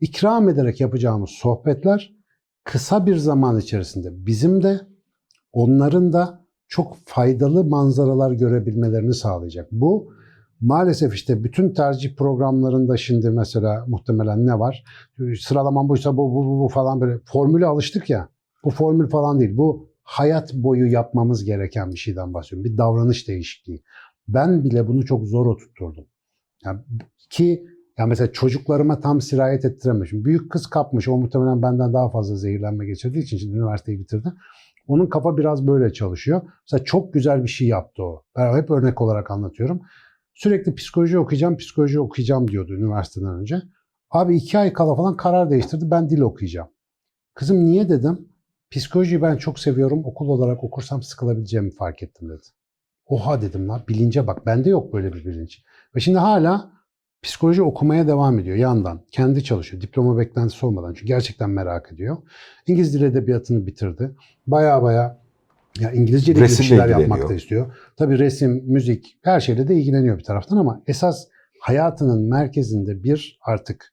İkram 0.00 0.48
ederek 0.48 0.80
yapacağımız 0.80 1.30
sohbetler 1.30 2.16
kısa 2.64 3.06
bir 3.06 3.16
zaman 3.16 3.58
içerisinde 3.58 4.26
bizim 4.26 4.62
de 4.62 4.80
onların 5.52 6.12
da 6.12 6.46
çok 6.68 6.96
faydalı 7.04 7.64
manzaralar 7.64 8.32
görebilmelerini 8.32 9.14
sağlayacak. 9.14 9.68
Bu 9.72 10.12
maalesef 10.60 11.14
işte 11.14 11.44
bütün 11.44 11.74
tercih 11.74 12.16
programlarında 12.16 12.96
şimdi 12.96 13.30
mesela 13.30 13.84
muhtemelen 13.88 14.46
ne 14.46 14.58
var? 14.58 14.84
Sıralaman 15.40 15.88
buysa 15.88 16.16
bu, 16.16 16.34
bu, 16.34 16.46
bu, 16.46 16.64
bu 16.64 16.68
falan 16.68 17.00
böyle 17.00 17.18
formüle 17.24 17.66
alıştık 17.66 18.10
ya. 18.10 18.28
Bu 18.66 18.70
formül 18.70 19.08
falan 19.08 19.40
değil. 19.40 19.56
Bu 19.56 19.90
hayat 20.02 20.54
boyu 20.54 20.86
yapmamız 20.92 21.44
gereken 21.44 21.90
bir 21.90 21.96
şeyden 21.96 22.34
bahsediyorum. 22.34 22.72
Bir 22.72 22.78
davranış 22.78 23.28
değişikliği. 23.28 23.82
Ben 24.28 24.64
bile 24.64 24.88
bunu 24.88 25.04
çok 25.04 25.26
zor 25.26 25.46
oturtturdum. 25.46 26.06
Yani 26.64 26.80
ki 27.30 27.66
ya 27.98 28.06
mesela 28.06 28.32
çocuklarıma 28.32 29.00
tam 29.00 29.20
sirayet 29.20 29.64
ettirememişim. 29.64 30.24
Büyük 30.24 30.50
kız 30.50 30.66
kapmış. 30.66 31.08
O 31.08 31.16
muhtemelen 31.16 31.62
benden 31.62 31.92
daha 31.92 32.10
fazla 32.10 32.36
zehirlenme 32.36 32.86
geçirdiği 32.86 33.18
için 33.18 33.36
şimdi 33.36 33.56
üniversiteyi 33.56 33.98
bitirdi. 33.98 34.32
Onun 34.86 35.06
kafa 35.06 35.36
biraz 35.36 35.66
böyle 35.66 35.92
çalışıyor. 35.92 36.42
Mesela 36.62 36.84
çok 36.84 37.14
güzel 37.14 37.42
bir 37.42 37.48
şey 37.48 37.68
yaptı 37.68 38.02
o. 38.02 38.22
Ben 38.36 38.56
hep 38.56 38.70
örnek 38.70 39.02
olarak 39.02 39.30
anlatıyorum. 39.30 39.80
Sürekli 40.34 40.74
psikoloji 40.74 41.18
okuyacağım, 41.18 41.56
psikoloji 41.56 42.00
okuyacağım 42.00 42.48
diyordu 42.48 42.72
üniversiteden 42.74 43.34
önce. 43.34 43.62
Abi 44.10 44.36
iki 44.36 44.58
ay 44.58 44.72
kala 44.72 44.94
falan 44.94 45.16
karar 45.16 45.50
değiştirdi. 45.50 45.90
Ben 45.90 46.10
dil 46.10 46.20
okuyacağım. 46.20 46.68
Kızım 47.34 47.64
niye 47.64 47.88
dedim? 47.88 48.35
Psikolojiyi 48.70 49.22
ben 49.22 49.36
çok 49.36 49.58
seviyorum. 49.58 50.04
Okul 50.04 50.28
olarak 50.28 50.64
okursam 50.64 51.02
sıkılabileceğimi 51.02 51.70
fark 51.70 52.02
ettim 52.02 52.28
dedi. 52.28 52.42
Oha 53.06 53.42
dedim 53.42 53.68
lan 53.68 53.82
bilince 53.88 54.26
bak. 54.26 54.46
Bende 54.46 54.70
yok 54.70 54.92
böyle 54.92 55.12
bir 55.12 55.24
bilinç. 55.24 55.62
Ve 55.96 56.00
şimdi 56.00 56.18
hala 56.18 56.72
psikoloji 57.22 57.62
okumaya 57.62 58.08
devam 58.08 58.38
ediyor 58.38 58.56
yandan. 58.56 59.00
Kendi 59.10 59.44
çalışıyor. 59.44 59.82
Diploma 59.82 60.18
beklentisi 60.18 60.66
olmadan. 60.66 60.94
Çünkü 60.94 61.06
gerçekten 61.06 61.50
merak 61.50 61.92
ediyor. 61.92 62.16
İngiliz 62.66 62.94
dil 62.94 63.02
edebiyatını 63.02 63.66
bitirdi. 63.66 64.10
Baya 64.46 64.82
baya 64.82 65.18
ya 65.80 65.92
İngilizce 65.92 66.32
ile 66.32 66.40
Resimle 66.40 66.68
şeyler 66.68 66.88
yapmak 66.88 67.28
da 67.28 67.34
istiyor. 67.34 67.76
Tabii 67.96 68.18
resim, 68.18 68.62
müzik 68.66 69.18
her 69.22 69.40
şeyle 69.40 69.68
de 69.68 69.74
ilgileniyor 69.74 70.18
bir 70.18 70.24
taraftan 70.24 70.56
ama 70.56 70.82
esas 70.86 71.28
hayatının 71.60 72.28
merkezinde 72.28 73.02
bir 73.02 73.38
artık 73.42 73.92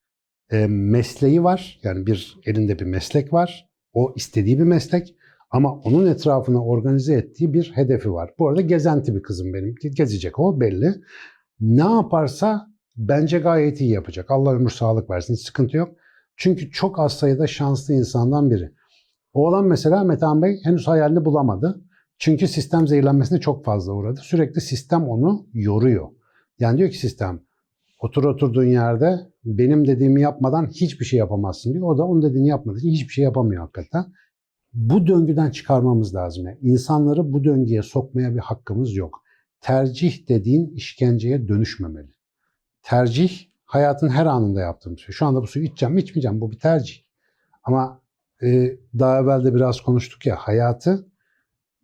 e, 0.51 0.67
mesleği 0.67 1.43
var. 1.43 1.79
Yani 1.83 2.05
bir 2.05 2.39
elinde 2.45 2.79
bir 2.79 2.85
meslek 2.85 3.33
var. 3.33 3.69
O 3.93 4.13
istediği 4.15 4.59
bir 4.59 4.63
meslek 4.63 5.15
ama 5.51 5.73
onun 5.73 6.07
etrafına 6.07 6.65
organize 6.65 7.13
ettiği 7.13 7.53
bir 7.53 7.71
hedefi 7.75 8.13
var. 8.13 8.31
Bu 8.39 8.49
arada 8.49 8.61
gezenti 8.61 9.15
bir 9.15 9.23
kızım 9.23 9.53
benim. 9.53 9.75
Gezecek 9.95 10.39
o 10.39 10.59
belli. 10.59 10.93
Ne 11.59 11.81
yaparsa 11.81 12.67
bence 12.95 13.39
gayet 13.39 13.81
iyi 13.81 13.91
yapacak. 13.91 14.31
Allah 14.31 14.53
ömür 14.53 14.69
sağlık 14.69 15.09
versin. 15.09 15.33
Hiç 15.33 15.45
sıkıntı 15.45 15.77
yok. 15.77 15.95
Çünkü 16.37 16.71
çok 16.71 16.99
az 16.99 17.13
sayıda 17.13 17.47
şanslı 17.47 17.93
insandan 17.93 18.49
biri. 18.49 18.71
Oğlan 19.33 19.65
mesela 19.65 20.03
Metehan 20.03 20.41
Bey 20.41 20.59
henüz 20.63 20.87
hayalini 20.87 21.25
bulamadı. 21.25 21.81
Çünkü 22.17 22.47
sistem 22.47 22.87
zehirlenmesine 22.87 23.39
çok 23.39 23.65
fazla 23.65 23.93
uğradı. 23.93 24.19
Sürekli 24.23 24.61
sistem 24.61 25.07
onu 25.07 25.47
yoruyor. 25.53 26.09
Yani 26.59 26.77
diyor 26.77 26.89
ki 26.89 26.97
sistem 26.97 27.41
otur 28.03 28.23
oturduğun 28.23 28.65
yerde 28.65 29.19
benim 29.45 29.87
dediğimi 29.87 30.21
yapmadan 30.21 30.67
hiçbir 30.67 31.05
şey 31.05 31.19
yapamazsın 31.19 31.73
diyor. 31.73 31.87
O 31.87 31.97
da 31.97 32.03
onun 32.03 32.21
dediğini 32.21 32.47
yapmadığı 32.47 32.79
hiçbir 32.79 33.13
şey 33.13 33.23
yapamıyor 33.23 33.61
hakikaten. 33.61 34.05
Bu 34.73 35.07
döngüden 35.07 35.51
çıkarmamız 35.51 36.15
lazım. 36.15 36.45
Yani 36.45 36.57
insanları 36.61 37.33
bu 37.33 37.43
döngüye 37.43 37.81
sokmaya 37.81 38.33
bir 38.33 38.39
hakkımız 38.39 38.95
yok. 38.95 39.23
Tercih 39.61 40.29
dediğin 40.29 40.67
işkenceye 40.67 41.47
dönüşmemeli. 41.47 42.11
Tercih 42.81 43.45
hayatın 43.65 44.09
her 44.09 44.25
anında 44.25 44.61
yaptığımız 44.61 44.99
şey. 44.99 45.13
Şu 45.13 45.25
anda 45.25 45.41
bu 45.41 45.47
suyu 45.47 45.65
içeceğim 45.65 45.95
mi 45.95 46.01
içmeyeceğim 46.01 46.41
bu 46.41 46.51
bir 46.51 46.59
tercih. 46.59 46.95
Ama 47.63 48.01
e, 48.43 48.77
daha 48.99 49.19
evvel 49.19 49.45
de 49.45 49.55
biraz 49.55 49.81
konuştuk 49.81 50.25
ya 50.25 50.35
hayatı 50.35 51.07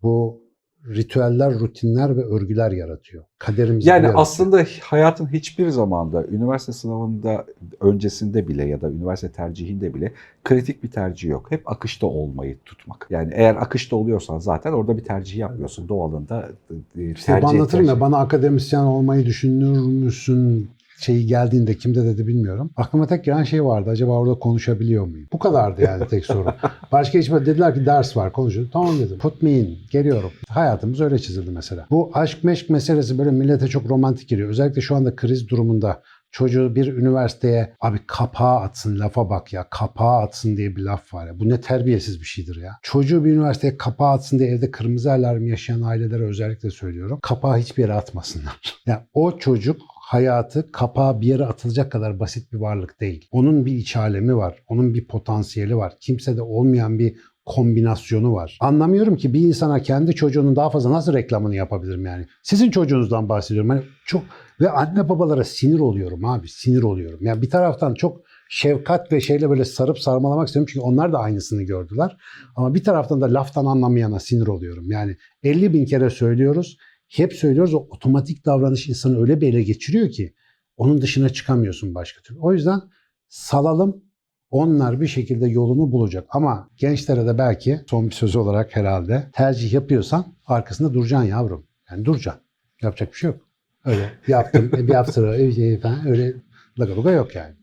bu 0.01 0.43
ritüeller, 0.87 1.59
rutinler 1.59 2.17
ve 2.17 2.23
örgüler 2.23 2.71
yaratıyor. 2.71 3.23
Kaderimizi 3.39 3.89
Yani 3.89 3.95
yaratıyor. 4.03 4.21
aslında 4.21 4.65
hayatın 4.81 5.25
hiçbir 5.33 5.69
zamanda 5.69 6.25
üniversite 6.25 6.71
sınavında 6.71 7.45
öncesinde 7.81 8.47
bile 8.47 8.65
ya 8.65 8.81
da 8.81 8.89
üniversite 8.89 9.31
tercihinde 9.31 9.93
bile 9.93 10.11
kritik 10.43 10.83
bir 10.83 10.91
tercih 10.91 11.29
yok. 11.29 11.51
Hep 11.51 11.71
akışta 11.71 12.07
olmayı 12.07 12.57
tutmak. 12.65 13.07
Yani 13.09 13.31
eğer 13.33 13.55
akışta 13.55 13.95
oluyorsan 13.95 14.39
zaten 14.39 14.71
orada 14.73 14.97
bir 14.97 15.03
tercih 15.03 15.37
yapmıyorsun. 15.37 15.87
Doğalında 15.89 16.49
e, 16.97 17.11
İşte 17.11 17.25
tercih 17.25 17.47
anlatırım 17.49 17.85
ya 17.85 17.89
tercih. 17.91 18.01
bana 18.01 18.17
akademisyen 18.17 18.83
olmayı 18.83 19.25
düşünür 19.25 19.79
müsün 19.79 20.69
şeyi 20.99 21.25
geldiğinde 21.25 21.77
kimde 21.77 22.03
dedi 22.03 22.27
bilmiyorum. 22.27 22.71
Aklıma 22.75 23.07
tek 23.07 23.23
gelen 23.23 23.43
şey 23.43 23.65
vardı. 23.65 23.89
Acaba 23.89 24.11
orada 24.11 24.39
konuşabiliyor 24.39 25.05
muyum? 25.05 25.27
Bu 25.33 25.39
kadardı 25.39 25.81
yani 25.81 26.07
tek 26.07 26.25
soru. 26.25 26.53
Başka 26.91 27.19
hiç 27.19 27.31
böyle 27.31 27.45
dediler 27.45 27.75
ki 27.75 27.85
ders 27.85 28.17
var 28.17 28.33
konuşuyoruz. 28.33 28.71
Tamam 28.73 28.99
dedim. 28.99 29.17
Put 29.17 29.41
me 29.41 29.51
in. 29.51 29.77
Geliyorum. 29.91 30.31
Hayatımız 30.49 31.01
öyle 31.01 31.19
çizildi 31.19 31.51
mesela. 31.51 31.87
Bu 31.91 32.11
aşk 32.13 32.43
meşk 32.43 32.69
meselesi 32.69 33.17
böyle 33.17 33.31
millete 33.31 33.67
çok 33.67 33.89
romantik 33.89 34.29
geliyor. 34.29 34.49
Özellikle 34.49 34.81
şu 34.81 34.95
anda 34.95 35.15
kriz 35.15 35.49
durumunda 35.49 36.01
çocuğu 36.31 36.75
bir 36.75 36.93
üniversiteye 36.93 37.73
abi 37.79 37.99
kapağı 38.07 38.59
atsın 38.59 38.99
lafa 38.99 39.29
bak 39.29 39.53
ya 39.53 39.67
kapağı 39.69 40.17
atsın 40.21 40.57
diye 40.57 40.75
bir 40.75 40.81
laf 40.81 41.13
var 41.13 41.27
ya. 41.27 41.39
Bu 41.39 41.49
ne 41.49 41.61
terbiyesiz 41.61 42.19
bir 42.19 42.25
şeydir 42.25 42.55
ya. 42.55 42.71
Çocuğu 42.81 43.25
bir 43.25 43.31
üniversiteye 43.31 43.77
kapağı 43.77 44.11
atsın 44.11 44.39
diye 44.39 44.49
evde 44.49 44.71
kırmızı 44.71 45.11
alarm 45.11 45.47
yaşayan 45.47 45.81
ailelere 45.81 46.23
özellikle 46.23 46.69
söylüyorum. 46.69 47.19
Kapağı 47.21 47.57
hiçbir 47.57 47.83
yere 47.83 47.93
atmasınlar. 47.93 48.59
Yani 48.85 49.01
o 49.13 49.37
çocuk 49.37 49.81
hayatı 50.09 50.71
kapağı 50.71 51.21
bir 51.21 51.27
yere 51.27 51.45
atılacak 51.45 51.91
kadar 51.91 52.19
basit 52.19 52.53
bir 52.53 52.57
varlık 52.57 52.99
değil. 52.99 53.27
Onun 53.31 53.65
bir 53.65 53.73
iç 53.73 53.95
alemi 53.95 54.37
var. 54.37 54.63
Onun 54.67 54.93
bir 54.93 55.07
potansiyeli 55.07 55.77
var. 55.77 55.93
Kimsede 55.99 56.41
olmayan 56.41 56.99
bir 56.99 57.15
kombinasyonu 57.45 58.33
var. 58.33 58.57
Anlamıyorum 58.61 59.15
ki 59.15 59.33
bir 59.33 59.39
insana 59.39 59.81
kendi 59.81 60.15
çocuğunun 60.15 60.55
daha 60.55 60.69
fazla 60.69 60.91
nasıl 60.91 61.13
reklamını 61.13 61.55
yapabilirim 61.55 62.05
yani. 62.05 62.25
Sizin 62.43 62.71
çocuğunuzdan 62.71 63.29
bahsediyorum. 63.29 63.69
Hani 63.69 63.81
çok 64.05 64.23
ve 64.61 64.69
anne 64.69 65.09
babalara 65.09 65.43
sinir 65.43 65.79
oluyorum 65.79 66.25
abi. 66.25 66.47
Sinir 66.47 66.83
oluyorum. 66.83 67.19
Yani 67.21 67.41
bir 67.41 67.49
taraftan 67.49 67.93
çok 67.93 68.21
şefkat 68.49 69.11
ve 69.11 69.21
şeyle 69.21 69.49
böyle 69.49 69.65
sarıp 69.65 69.99
sarmalamak 69.99 70.47
istiyorum. 70.47 70.69
Çünkü 70.73 70.85
onlar 70.85 71.13
da 71.13 71.19
aynısını 71.19 71.63
gördüler. 71.63 72.17
Ama 72.55 72.75
bir 72.75 72.83
taraftan 72.83 73.21
da 73.21 73.33
laftan 73.33 73.65
anlamayana 73.65 74.19
sinir 74.19 74.47
oluyorum. 74.47 74.91
Yani 74.91 75.17
50 75.43 75.73
bin 75.73 75.85
kere 75.85 76.09
söylüyoruz. 76.09 76.77
Hep 77.09 77.33
söylüyoruz. 77.33 77.73
O 77.73 77.77
otomatik 77.77 78.45
davranış 78.45 78.89
insanı 78.89 79.21
öyle 79.21 79.41
bir 79.41 79.47
ele 79.47 79.63
geçiriyor 79.63 80.09
ki 80.09 80.33
onun 80.77 81.01
dışına 81.01 81.29
çıkamıyorsun 81.29 81.95
başka 81.95 82.21
türlü. 82.21 82.39
O 82.39 82.53
yüzden 82.53 82.81
salalım. 83.27 84.03
Onlar 84.51 85.01
bir 85.01 85.07
şekilde 85.07 85.47
yolunu 85.47 85.91
bulacak. 85.91 86.27
Ama 86.29 86.69
gençlere 86.77 87.27
de 87.27 87.37
belki 87.37 87.79
son 87.89 88.07
bir 88.07 88.11
söz 88.11 88.35
olarak 88.35 88.75
herhalde 88.75 89.29
tercih 89.33 89.73
yapıyorsan 89.73 90.35
arkasında 90.45 90.93
duracaksın 90.93 91.27
yavrum. 91.27 91.67
Yani 91.91 92.05
duracaksın. 92.05 92.43
Yapacak 92.81 93.11
bir 93.11 93.17
şey 93.17 93.29
yok. 93.29 93.47
Öyle 93.85 94.09
yaptım, 94.27 94.71
bir 94.71 94.87
yaptırı 94.93 95.29
öyle 95.29 95.79
falan 95.79 96.07
öyle 96.07 96.33
lagaluga 96.79 97.11
yok 97.11 97.35
yani. 97.35 97.53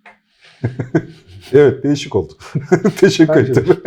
Evet 1.52 1.84
değişik 1.84 2.16
oldu. 2.16 2.32
Teşekkür 2.96 3.36
ederim. 3.36 3.82